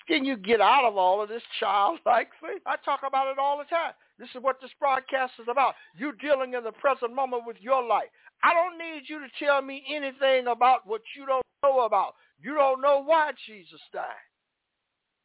Can 0.08 0.24
you 0.24 0.36
get 0.36 0.60
out 0.60 0.84
of 0.84 0.96
all 0.96 1.22
of 1.22 1.28
this 1.28 1.42
childlike 1.60 2.30
thing? 2.40 2.58
I 2.66 2.74
talk 2.84 3.00
about 3.06 3.30
it 3.30 3.38
all 3.38 3.58
the 3.58 3.64
time. 3.64 3.92
This 4.18 4.28
is 4.34 4.42
what 4.42 4.60
this 4.60 4.72
broadcast 4.80 5.34
is 5.40 5.46
about. 5.48 5.74
You 5.96 6.12
dealing 6.20 6.54
in 6.54 6.64
the 6.64 6.72
present 6.72 7.14
moment 7.14 7.44
with 7.46 7.56
your 7.60 7.86
life. 7.86 8.08
I 8.42 8.52
don't 8.52 8.76
need 8.76 9.02
you 9.06 9.20
to 9.20 9.28
tell 9.38 9.62
me 9.62 9.84
anything 9.88 10.48
about 10.48 10.84
what 10.84 11.02
you 11.16 11.26
don't 11.26 11.44
know 11.62 11.82
about. 11.82 12.14
You 12.42 12.54
don't 12.54 12.80
know 12.80 13.02
why 13.04 13.30
Jesus 13.46 13.80
died. 13.92 14.29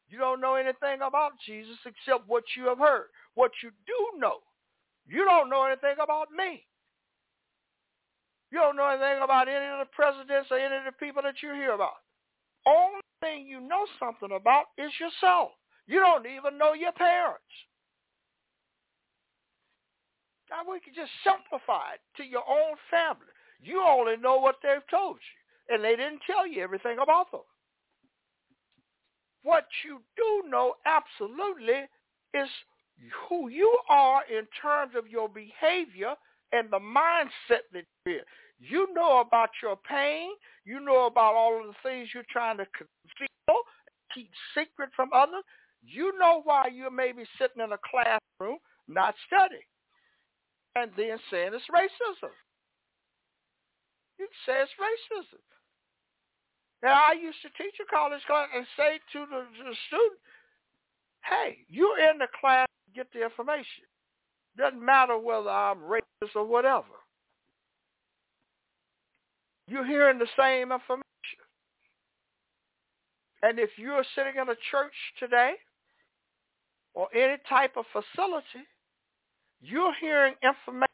You 0.07 0.17
don't 0.19 0.41
know 0.41 0.55
anything 0.55 1.01
about 1.01 1.33
Jesus 1.45 1.77
except 1.85 2.27
what 2.27 2.43
you 2.55 2.67
have 2.67 2.77
heard. 2.77 3.07
What 3.33 3.51
you 3.63 3.71
do 3.85 4.19
know, 4.19 4.39
you 5.07 5.25
don't 5.25 5.49
know 5.49 5.65
anything 5.65 5.95
about 6.01 6.31
me. 6.31 6.63
You 8.51 8.59
don't 8.59 8.77
know 8.77 8.87
anything 8.87 9.21
about 9.23 9.47
any 9.49 9.65
of 9.65 9.79
the 9.79 9.91
presidents 9.91 10.49
or 10.51 10.57
any 10.57 10.75
of 10.77 10.85
the 10.85 10.95
people 10.99 11.21
that 11.23 11.41
you 11.41 11.53
hear 11.53 11.73
about. 11.73 11.99
Only 12.65 13.01
thing 13.21 13.47
you 13.47 13.59
know 13.59 13.85
something 13.99 14.35
about 14.35 14.65
is 14.77 14.91
yourself. 14.99 15.51
You 15.87 15.99
don't 15.99 16.25
even 16.25 16.57
know 16.57 16.73
your 16.73 16.93
parents. 16.93 17.43
Now 20.49 20.61
we 20.69 20.79
can 20.79 20.93
just 20.93 21.11
simplify 21.23 21.97
it 21.97 22.01
to 22.17 22.23
your 22.23 22.47
own 22.47 22.77
family. 22.89 23.33
You 23.61 23.81
only 23.81 24.17
know 24.17 24.37
what 24.37 24.57
they've 24.61 24.85
told 24.89 25.17
you, 25.17 25.75
and 25.75 25.83
they 25.83 25.95
didn't 25.95 26.21
tell 26.25 26.47
you 26.47 26.63
everything 26.63 26.97
about 27.01 27.31
them. 27.31 27.45
What 29.45 29.67
you 29.85 30.01
do 30.17 30.49
know 30.49 30.73
absolutely 30.87 31.85
is 32.33 32.49
who 33.29 33.49
you 33.49 33.77
are 33.89 34.23
in 34.25 34.47
terms 34.59 34.93
of 34.97 35.07
your 35.07 35.29
behavior 35.29 36.15
and 36.51 36.71
the 36.71 36.79
mindset 36.79 37.69
that 37.71 37.85
you're 38.07 38.15
in. 38.17 38.23
You 38.57 38.87
know 38.95 39.19
about 39.19 39.51
your 39.61 39.77
pain. 39.87 40.29
You 40.65 40.79
know 40.79 41.05
about 41.05 41.35
all 41.35 41.61
of 41.61 41.67
the 41.67 41.75
things 41.87 42.09
you're 42.11 42.23
trying 42.31 42.57
to 42.57 42.65
conceal, 42.75 43.61
keep 44.15 44.31
secret 44.57 44.89
from 44.95 45.11
others. 45.13 45.43
You 45.83 46.17
know 46.17 46.41
why 46.43 46.69
you 46.73 46.89
may 46.89 47.11
be 47.11 47.25
sitting 47.37 47.63
in 47.63 47.71
a 47.71 47.77
classroom 47.85 48.57
not 48.87 49.13
studying 49.27 49.69
and 50.75 50.89
then 50.97 51.19
saying 51.29 51.51
it's 51.53 51.69
racism. 51.69 52.33
You 54.17 54.27
say 54.47 54.53
it's 54.63 54.71
racism. 54.81 55.37
And 56.81 56.91
I 56.91 57.13
used 57.13 57.41
to 57.41 57.49
teach 57.61 57.75
a 57.81 57.89
college 57.89 58.21
class 58.27 58.47
and 58.55 58.65
say 58.77 58.99
to 59.13 59.25
the, 59.25 59.45
the 59.63 59.75
student, 59.87 60.19
hey, 61.23 61.57
you're 61.69 61.99
in 61.99 62.19
the 62.19 62.27
class 62.39 62.67
get 62.95 63.07
the 63.13 63.23
information. 63.23 63.83
Doesn't 64.57 64.83
matter 64.83 65.17
whether 65.19 65.49
I'm 65.49 65.79
racist 65.79 66.35
or 66.35 66.45
whatever. 66.45 66.95
You're 69.67 69.85
hearing 69.85 70.17
the 70.17 70.27
same 70.39 70.71
information. 70.71 71.03
And 73.43 73.59
if 73.59 73.71
you're 73.77 74.05
sitting 74.15 74.33
in 74.41 74.49
a 74.49 74.55
church 74.71 74.93
today 75.19 75.53
or 76.93 77.13
any 77.13 77.37
type 77.49 77.75
of 77.75 77.85
facility, 77.91 78.65
you're 79.61 79.93
hearing 79.99 80.35
information. 80.41 80.87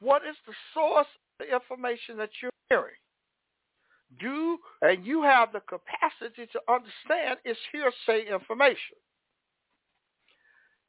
What 0.00 0.22
is 0.28 0.36
the 0.46 0.54
source 0.74 1.06
of 1.06 1.46
the 1.46 1.54
information 1.54 2.16
that 2.16 2.30
you're 2.42 2.50
hearing? 2.68 2.99
Do 4.18 4.58
and 4.82 5.04
you 5.04 5.22
have 5.22 5.52
the 5.52 5.60
capacity 5.60 6.48
to 6.52 6.60
understand 6.68 7.38
is 7.44 7.56
hearsay 7.70 8.30
information. 8.30 8.96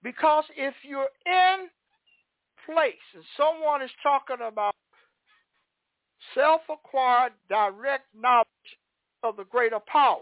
Because 0.04 0.46
if 0.58 0.74
you're 0.84 1.10
in 1.26 1.68
place 2.66 2.94
and 3.14 3.24
someone 3.38 3.82
is 3.82 3.92
talking 4.02 4.38
about 4.46 4.74
self-acquired 6.34 7.34
direct 7.50 8.06
knowledge 8.16 8.48
of 9.24 9.38
the 9.38 9.44
greater 9.46 9.80
power, 9.80 10.22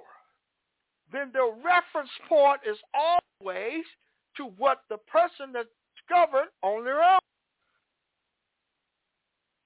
then 1.11 1.31
the 1.33 1.53
reference 1.63 2.09
point 2.27 2.61
is 2.69 2.77
always 2.93 3.83
to 4.37 4.45
what 4.57 4.81
the 4.89 4.97
person 4.97 5.53
discovered 5.53 6.49
on 6.61 6.83
their 6.83 7.01
own. 7.01 7.19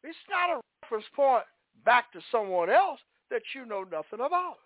It's 0.03 0.17
not 0.29 0.57
a 0.57 0.61
reference 0.83 1.05
point 1.15 1.43
back 1.85 2.11
to 2.13 2.19
someone 2.31 2.69
else 2.69 2.99
that 3.33 3.41
you 3.53 3.65
know 3.65 3.83
nothing 3.83 4.25
about. 4.25 4.57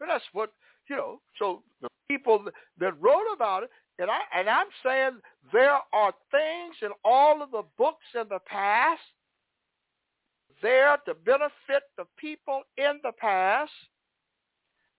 And 0.00 0.08
that's 0.08 0.24
what, 0.32 0.52
you 0.88 0.94
know, 0.94 1.20
so 1.38 1.62
the 1.82 1.88
people 2.08 2.44
that 2.78 3.00
wrote 3.00 3.26
about 3.34 3.64
it, 3.64 3.70
and, 3.98 4.10
I, 4.10 4.20
and 4.38 4.48
I'm 4.48 4.66
saying 4.84 5.12
there 5.52 5.78
are 5.92 6.12
things 6.30 6.76
in 6.82 6.90
all 7.04 7.42
of 7.42 7.50
the 7.50 7.62
books 7.78 8.04
in 8.14 8.28
the 8.28 8.38
past 8.46 9.00
there 10.62 10.96
to 11.06 11.14
benefit 11.14 11.82
the 11.96 12.04
people 12.18 12.62
in 12.76 13.00
the 13.02 13.12
past. 13.18 13.72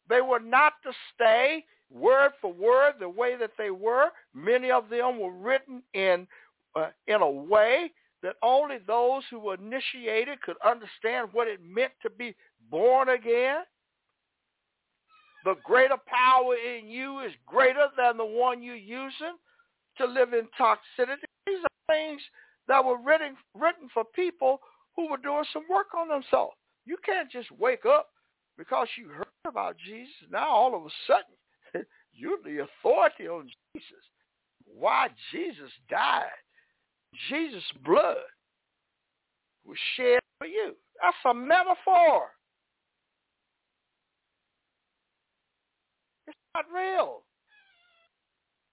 They 0.10 0.22
were 0.22 0.40
not 0.40 0.74
to 0.84 0.92
stay 1.14 1.64
word 1.92 2.32
for 2.42 2.52
word 2.52 2.94
the 3.00 3.10
way 3.10 3.36
that 3.38 3.52
they 3.58 3.70
were. 3.70 4.08
Many 4.34 4.72
of 4.72 4.90
them 4.90 5.20
were 5.20 5.32
written 5.32 5.84
in 5.94 6.28
uh, 6.76 6.90
in 7.08 7.22
a 7.22 7.30
way 7.30 7.92
that 8.24 8.36
only 8.42 8.78
those 8.86 9.24
who 9.30 9.40
were 9.40 9.56
initiated 9.56 10.42
could 10.42 10.56
understand 10.66 11.30
what 11.32 11.48
it 11.48 11.60
meant 11.64 11.92
to 12.02 12.10
be 12.10 12.36
born 12.70 13.10
again. 13.10 13.62
The 15.46 15.56
greater 15.64 15.98
power 16.08 16.56
in 16.56 16.88
you 16.88 17.20
is 17.20 17.32
greater 17.46 17.88
than 17.96 18.18
the 18.18 18.26
one 18.26 18.62
you're 18.62 18.76
using 18.76 19.38
to 19.98 20.06
live 20.06 20.34
in 20.34 20.48
toxicity. 20.60 21.24
These 21.46 21.60
are 21.60 21.96
things 21.96 22.22
that 22.68 22.84
were 22.84 22.98
written 23.02 23.38
written 23.54 23.88
for 23.94 24.04
people 24.04 24.60
who 24.96 25.10
were 25.10 25.18
doing 25.18 25.46
some 25.54 25.64
work 25.70 25.88
on 25.98 26.10
themselves. 26.10 26.56
You 26.86 26.98
can't 27.06 27.32
just 27.32 27.52
wake 27.52 27.86
up 27.86 28.10
because 28.58 28.88
you 28.98 29.10
heard 29.10 29.28
about 29.48 29.78
Jesus. 29.78 30.14
Now 30.32 30.50
all 30.50 30.76
of 30.76 30.84
a 30.84 30.90
sudden 31.06 31.86
you're 32.14 32.40
the 32.44 32.64
authority 32.64 33.28
on 33.28 33.50
Jesus. 33.74 34.04
Why 34.66 35.08
Jesus 35.32 35.72
died. 35.90 36.26
Jesus' 37.30 37.64
blood 37.86 38.18
was 39.66 39.78
shed 39.96 40.20
for 40.40 40.48
you. 40.48 40.76
That's 41.02 41.18
a 41.26 41.34
metaphor. 41.34 42.30
It's 46.28 46.38
not 46.56 46.66
real. 46.74 47.24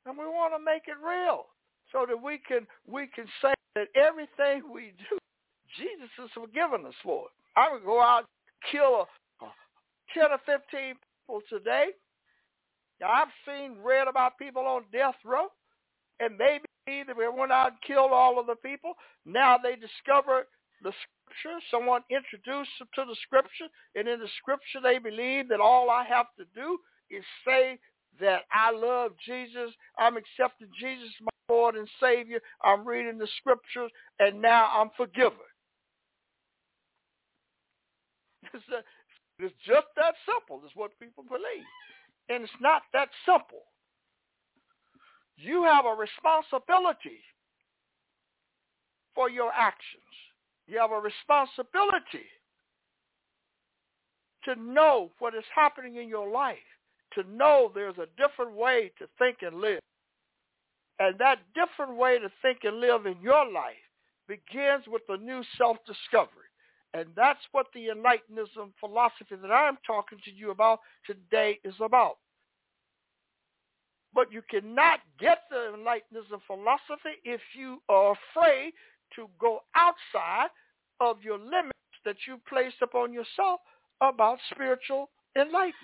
And 0.06 0.18
we 0.18 0.24
want 0.24 0.52
to 0.54 0.62
make 0.62 0.82
it 0.86 0.96
real 1.04 1.46
so 1.92 2.04
that 2.08 2.20
we 2.20 2.38
can 2.38 2.66
we 2.86 3.06
can 3.06 3.26
say 3.40 3.54
that 3.74 3.88
everything 3.96 4.62
we 4.72 4.92
do, 5.10 5.18
Jesus 5.78 6.10
has 6.18 6.30
forgiven 6.34 6.86
us 6.86 6.94
for. 7.02 7.26
I 7.56 7.72
would 7.72 7.84
go 7.84 8.02
out 8.02 8.24
kill 8.70 9.06
a, 9.40 9.44
a 9.44 9.48
10 10.14 10.24
or 10.32 10.38
15 10.46 10.60
people 10.70 11.40
today. 11.48 11.88
Now, 13.00 13.08
I've 13.10 13.28
seen, 13.46 13.76
read 13.82 14.08
about 14.08 14.38
people 14.38 14.62
on 14.62 14.84
death 14.92 15.16
row, 15.24 15.46
and 16.20 16.38
believe 16.38 16.60
that 16.86 17.16
we 17.16 17.28
went 17.28 17.52
out 17.52 17.72
and 17.72 17.80
killed 17.86 18.12
all 18.12 18.38
of 18.38 18.46
the 18.46 18.56
people. 18.56 18.92
Now 19.24 19.56
they 19.56 19.76
discover 19.76 20.46
the 20.82 20.92
scripture. 20.92 21.58
Someone 21.70 22.02
introduced 22.10 22.70
them 22.78 22.88
to 22.94 23.04
the 23.06 23.16
scripture, 23.24 23.72
and 23.94 24.06
in 24.08 24.20
the 24.20 24.28
scripture 24.38 24.80
they 24.82 24.98
believe 24.98 25.48
that 25.48 25.60
all 25.60 25.90
I 25.90 26.04
have 26.04 26.26
to 26.38 26.44
do 26.54 26.78
is 27.10 27.24
say 27.46 27.78
that 28.20 28.42
I 28.52 28.70
love 28.70 29.12
Jesus. 29.24 29.72
I'm 29.98 30.16
accepting 30.16 30.68
Jesus 30.78 31.10
my 31.20 31.54
Lord 31.54 31.74
and 31.76 31.88
Savior. 32.00 32.40
I'm 32.62 32.86
reading 32.86 33.18
the 33.18 33.28
scriptures, 33.38 33.90
and 34.18 34.40
now 34.40 34.68
I'm 34.72 34.90
forgiven. 34.96 35.38
Uh, 38.70 38.82
it's 39.40 39.54
just 39.66 39.88
that 39.96 40.14
simple. 40.24 40.64
Is 40.64 40.70
what 40.76 40.92
people 41.00 41.24
believe, 41.24 41.66
and 42.28 42.44
it's 42.44 42.60
not 42.60 42.82
that 42.92 43.08
simple. 43.26 43.66
You 45.36 45.64
have 45.64 45.84
a 45.84 45.94
responsibility 45.94 47.20
for 49.14 49.28
your 49.28 49.52
actions. 49.52 50.02
You 50.66 50.78
have 50.78 50.92
a 50.92 51.00
responsibility 51.00 52.26
to 54.44 54.54
know 54.56 55.10
what 55.18 55.34
is 55.34 55.44
happening 55.54 55.96
in 55.96 56.08
your 56.08 56.30
life 56.30 56.58
to 57.14 57.22
know 57.30 57.70
there's 57.74 57.98
a 57.98 58.08
different 58.20 58.56
way 58.56 58.90
to 58.98 59.06
think 59.18 59.38
and 59.42 59.60
live. 59.60 59.80
And 60.98 61.18
that 61.18 61.38
different 61.54 61.96
way 61.96 62.18
to 62.18 62.30
think 62.42 62.58
and 62.64 62.80
live 62.80 63.06
in 63.06 63.16
your 63.20 63.50
life 63.50 63.74
begins 64.28 64.84
with 64.86 65.02
a 65.08 65.16
new 65.16 65.42
self-discovery. 65.58 66.30
And 66.92 67.06
that's 67.16 67.40
what 67.52 67.66
the 67.74 67.88
Enlightenism 67.88 68.70
philosophy 68.78 69.34
that 69.40 69.50
I'm 69.50 69.78
talking 69.86 70.18
to 70.24 70.30
you 70.30 70.50
about 70.50 70.80
today 71.06 71.58
is 71.64 71.74
about. 71.80 72.18
But 74.14 74.32
you 74.32 74.42
cannot 74.48 75.00
get 75.18 75.40
the 75.50 75.74
enlightenment 75.74 76.26
of 76.32 76.40
philosophy 76.46 77.18
if 77.24 77.40
you 77.56 77.82
are 77.88 78.14
afraid 78.32 78.72
to 79.16 79.28
go 79.40 79.60
outside 79.74 80.48
of 81.00 81.22
your 81.22 81.38
limits 81.38 81.72
that 82.04 82.16
you 82.26 82.38
placed 82.48 82.76
upon 82.82 83.12
yourself 83.12 83.60
about 84.00 84.38
spiritual 84.50 85.10
enlightenment. 85.36 85.74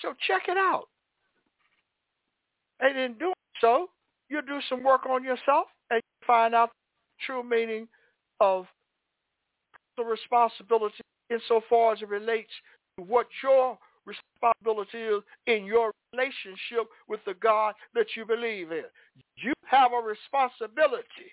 So 0.00 0.14
check 0.26 0.42
it 0.48 0.56
out. 0.56 0.88
And 2.80 2.98
in 2.98 3.14
doing 3.14 3.32
so, 3.60 3.88
you 4.28 4.42
do 4.42 4.58
some 4.68 4.82
work 4.82 5.06
on 5.06 5.24
yourself 5.24 5.66
and 5.90 6.00
find 6.26 6.54
out 6.54 6.70
the 6.70 7.24
true 7.26 7.42
meaning 7.42 7.88
of 8.40 8.66
the 9.96 10.04
responsibility 10.04 11.02
insofar 11.30 11.94
as 11.94 12.02
it 12.02 12.08
relates 12.08 12.50
to 12.98 13.04
what 13.04 13.26
your 13.42 13.78
responsibility 14.06 14.98
is 14.98 15.22
in 15.46 15.64
your 15.64 15.92
relationship 16.12 16.88
with 17.08 17.20
the 17.26 17.34
God 17.34 17.74
that 17.94 18.06
you 18.16 18.24
believe 18.24 18.72
in. 18.72 18.84
You 19.36 19.52
have 19.64 19.92
a 19.92 20.00
responsibility. 20.06 21.30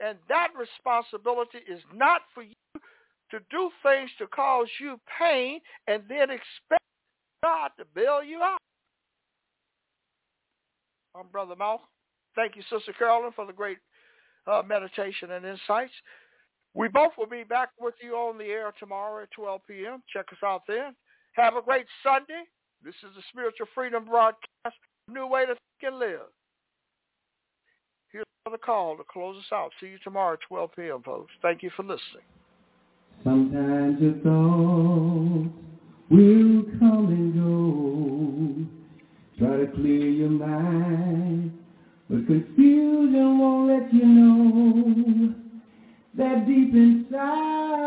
And 0.00 0.16
that 0.28 0.48
responsibility 0.58 1.58
is 1.68 1.80
not 1.94 2.22
for 2.34 2.42
you 2.42 2.54
to 3.30 3.38
do 3.50 3.70
things 3.82 4.10
to 4.18 4.26
cause 4.26 4.68
you 4.80 4.98
pain 5.20 5.60
and 5.86 6.02
then 6.08 6.30
expect 6.30 6.82
God 7.42 7.70
to 7.78 7.84
bail 7.94 8.22
you 8.24 8.42
out. 8.42 8.58
I'm 11.14 11.26
Brother 11.30 11.56
Malcolm. 11.56 11.86
Thank 12.34 12.56
you, 12.56 12.62
Sister 12.70 12.92
Carolyn, 12.92 13.32
for 13.34 13.46
the 13.46 13.52
great 13.52 13.78
uh, 14.46 14.62
meditation 14.66 15.32
and 15.32 15.44
insights. 15.44 15.92
We 16.74 16.88
both 16.88 17.12
will 17.18 17.26
be 17.26 17.42
back 17.42 17.70
with 17.80 17.94
you 18.02 18.14
on 18.14 18.38
the 18.38 18.44
air 18.44 18.72
tomorrow 18.78 19.22
at 19.22 19.30
12 19.32 19.60
p.m. 19.66 20.02
Check 20.12 20.26
us 20.32 20.38
out 20.44 20.62
then. 20.68 20.94
Have 21.32 21.56
a 21.56 21.62
great 21.62 21.86
Sunday. 22.02 22.44
This 22.84 22.94
is 23.02 23.14
the 23.14 23.22
Spiritual 23.30 23.66
Freedom 23.74 24.04
Broadcast, 24.04 24.76
new 25.08 25.26
way 25.26 25.42
to 25.42 25.54
think 25.54 25.92
and 25.92 25.98
live. 25.98 26.20
Here's 28.10 28.24
another 28.44 28.58
call 28.58 28.96
to 28.96 29.04
close 29.10 29.36
us 29.36 29.52
out. 29.52 29.70
See 29.80 29.88
you 29.88 29.98
tomorrow 30.02 30.34
at 30.34 30.40
12 30.48 30.70
p.m., 30.76 31.02
folks. 31.04 31.32
Thank 31.40 31.62
you 31.62 31.70
for 31.76 31.82
listening. 31.84 32.24
Sometimes 33.22 34.00
your 34.00 34.14
thoughts 34.14 35.54
will 36.10 36.64
come 36.80 37.06
and 37.10 37.34
go. 39.38 39.46
Try 39.46 39.56
to 39.58 39.66
clear 39.72 40.08
your 40.08 40.30
mind, 40.30 41.52
but 42.08 42.26
confusion 42.26 43.38
won't 43.38 43.68
let 43.70 43.94
you 43.94 44.04
know 44.04 45.34
that 46.16 46.46
deep 46.46 46.74
inside 46.74 47.80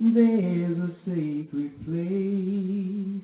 there's 0.00 0.78
a 0.78 0.92
sacred 1.06 1.72
place 1.84 3.22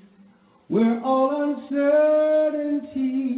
where 0.68 1.00
all 1.02 1.30
uncertainty 1.42 3.35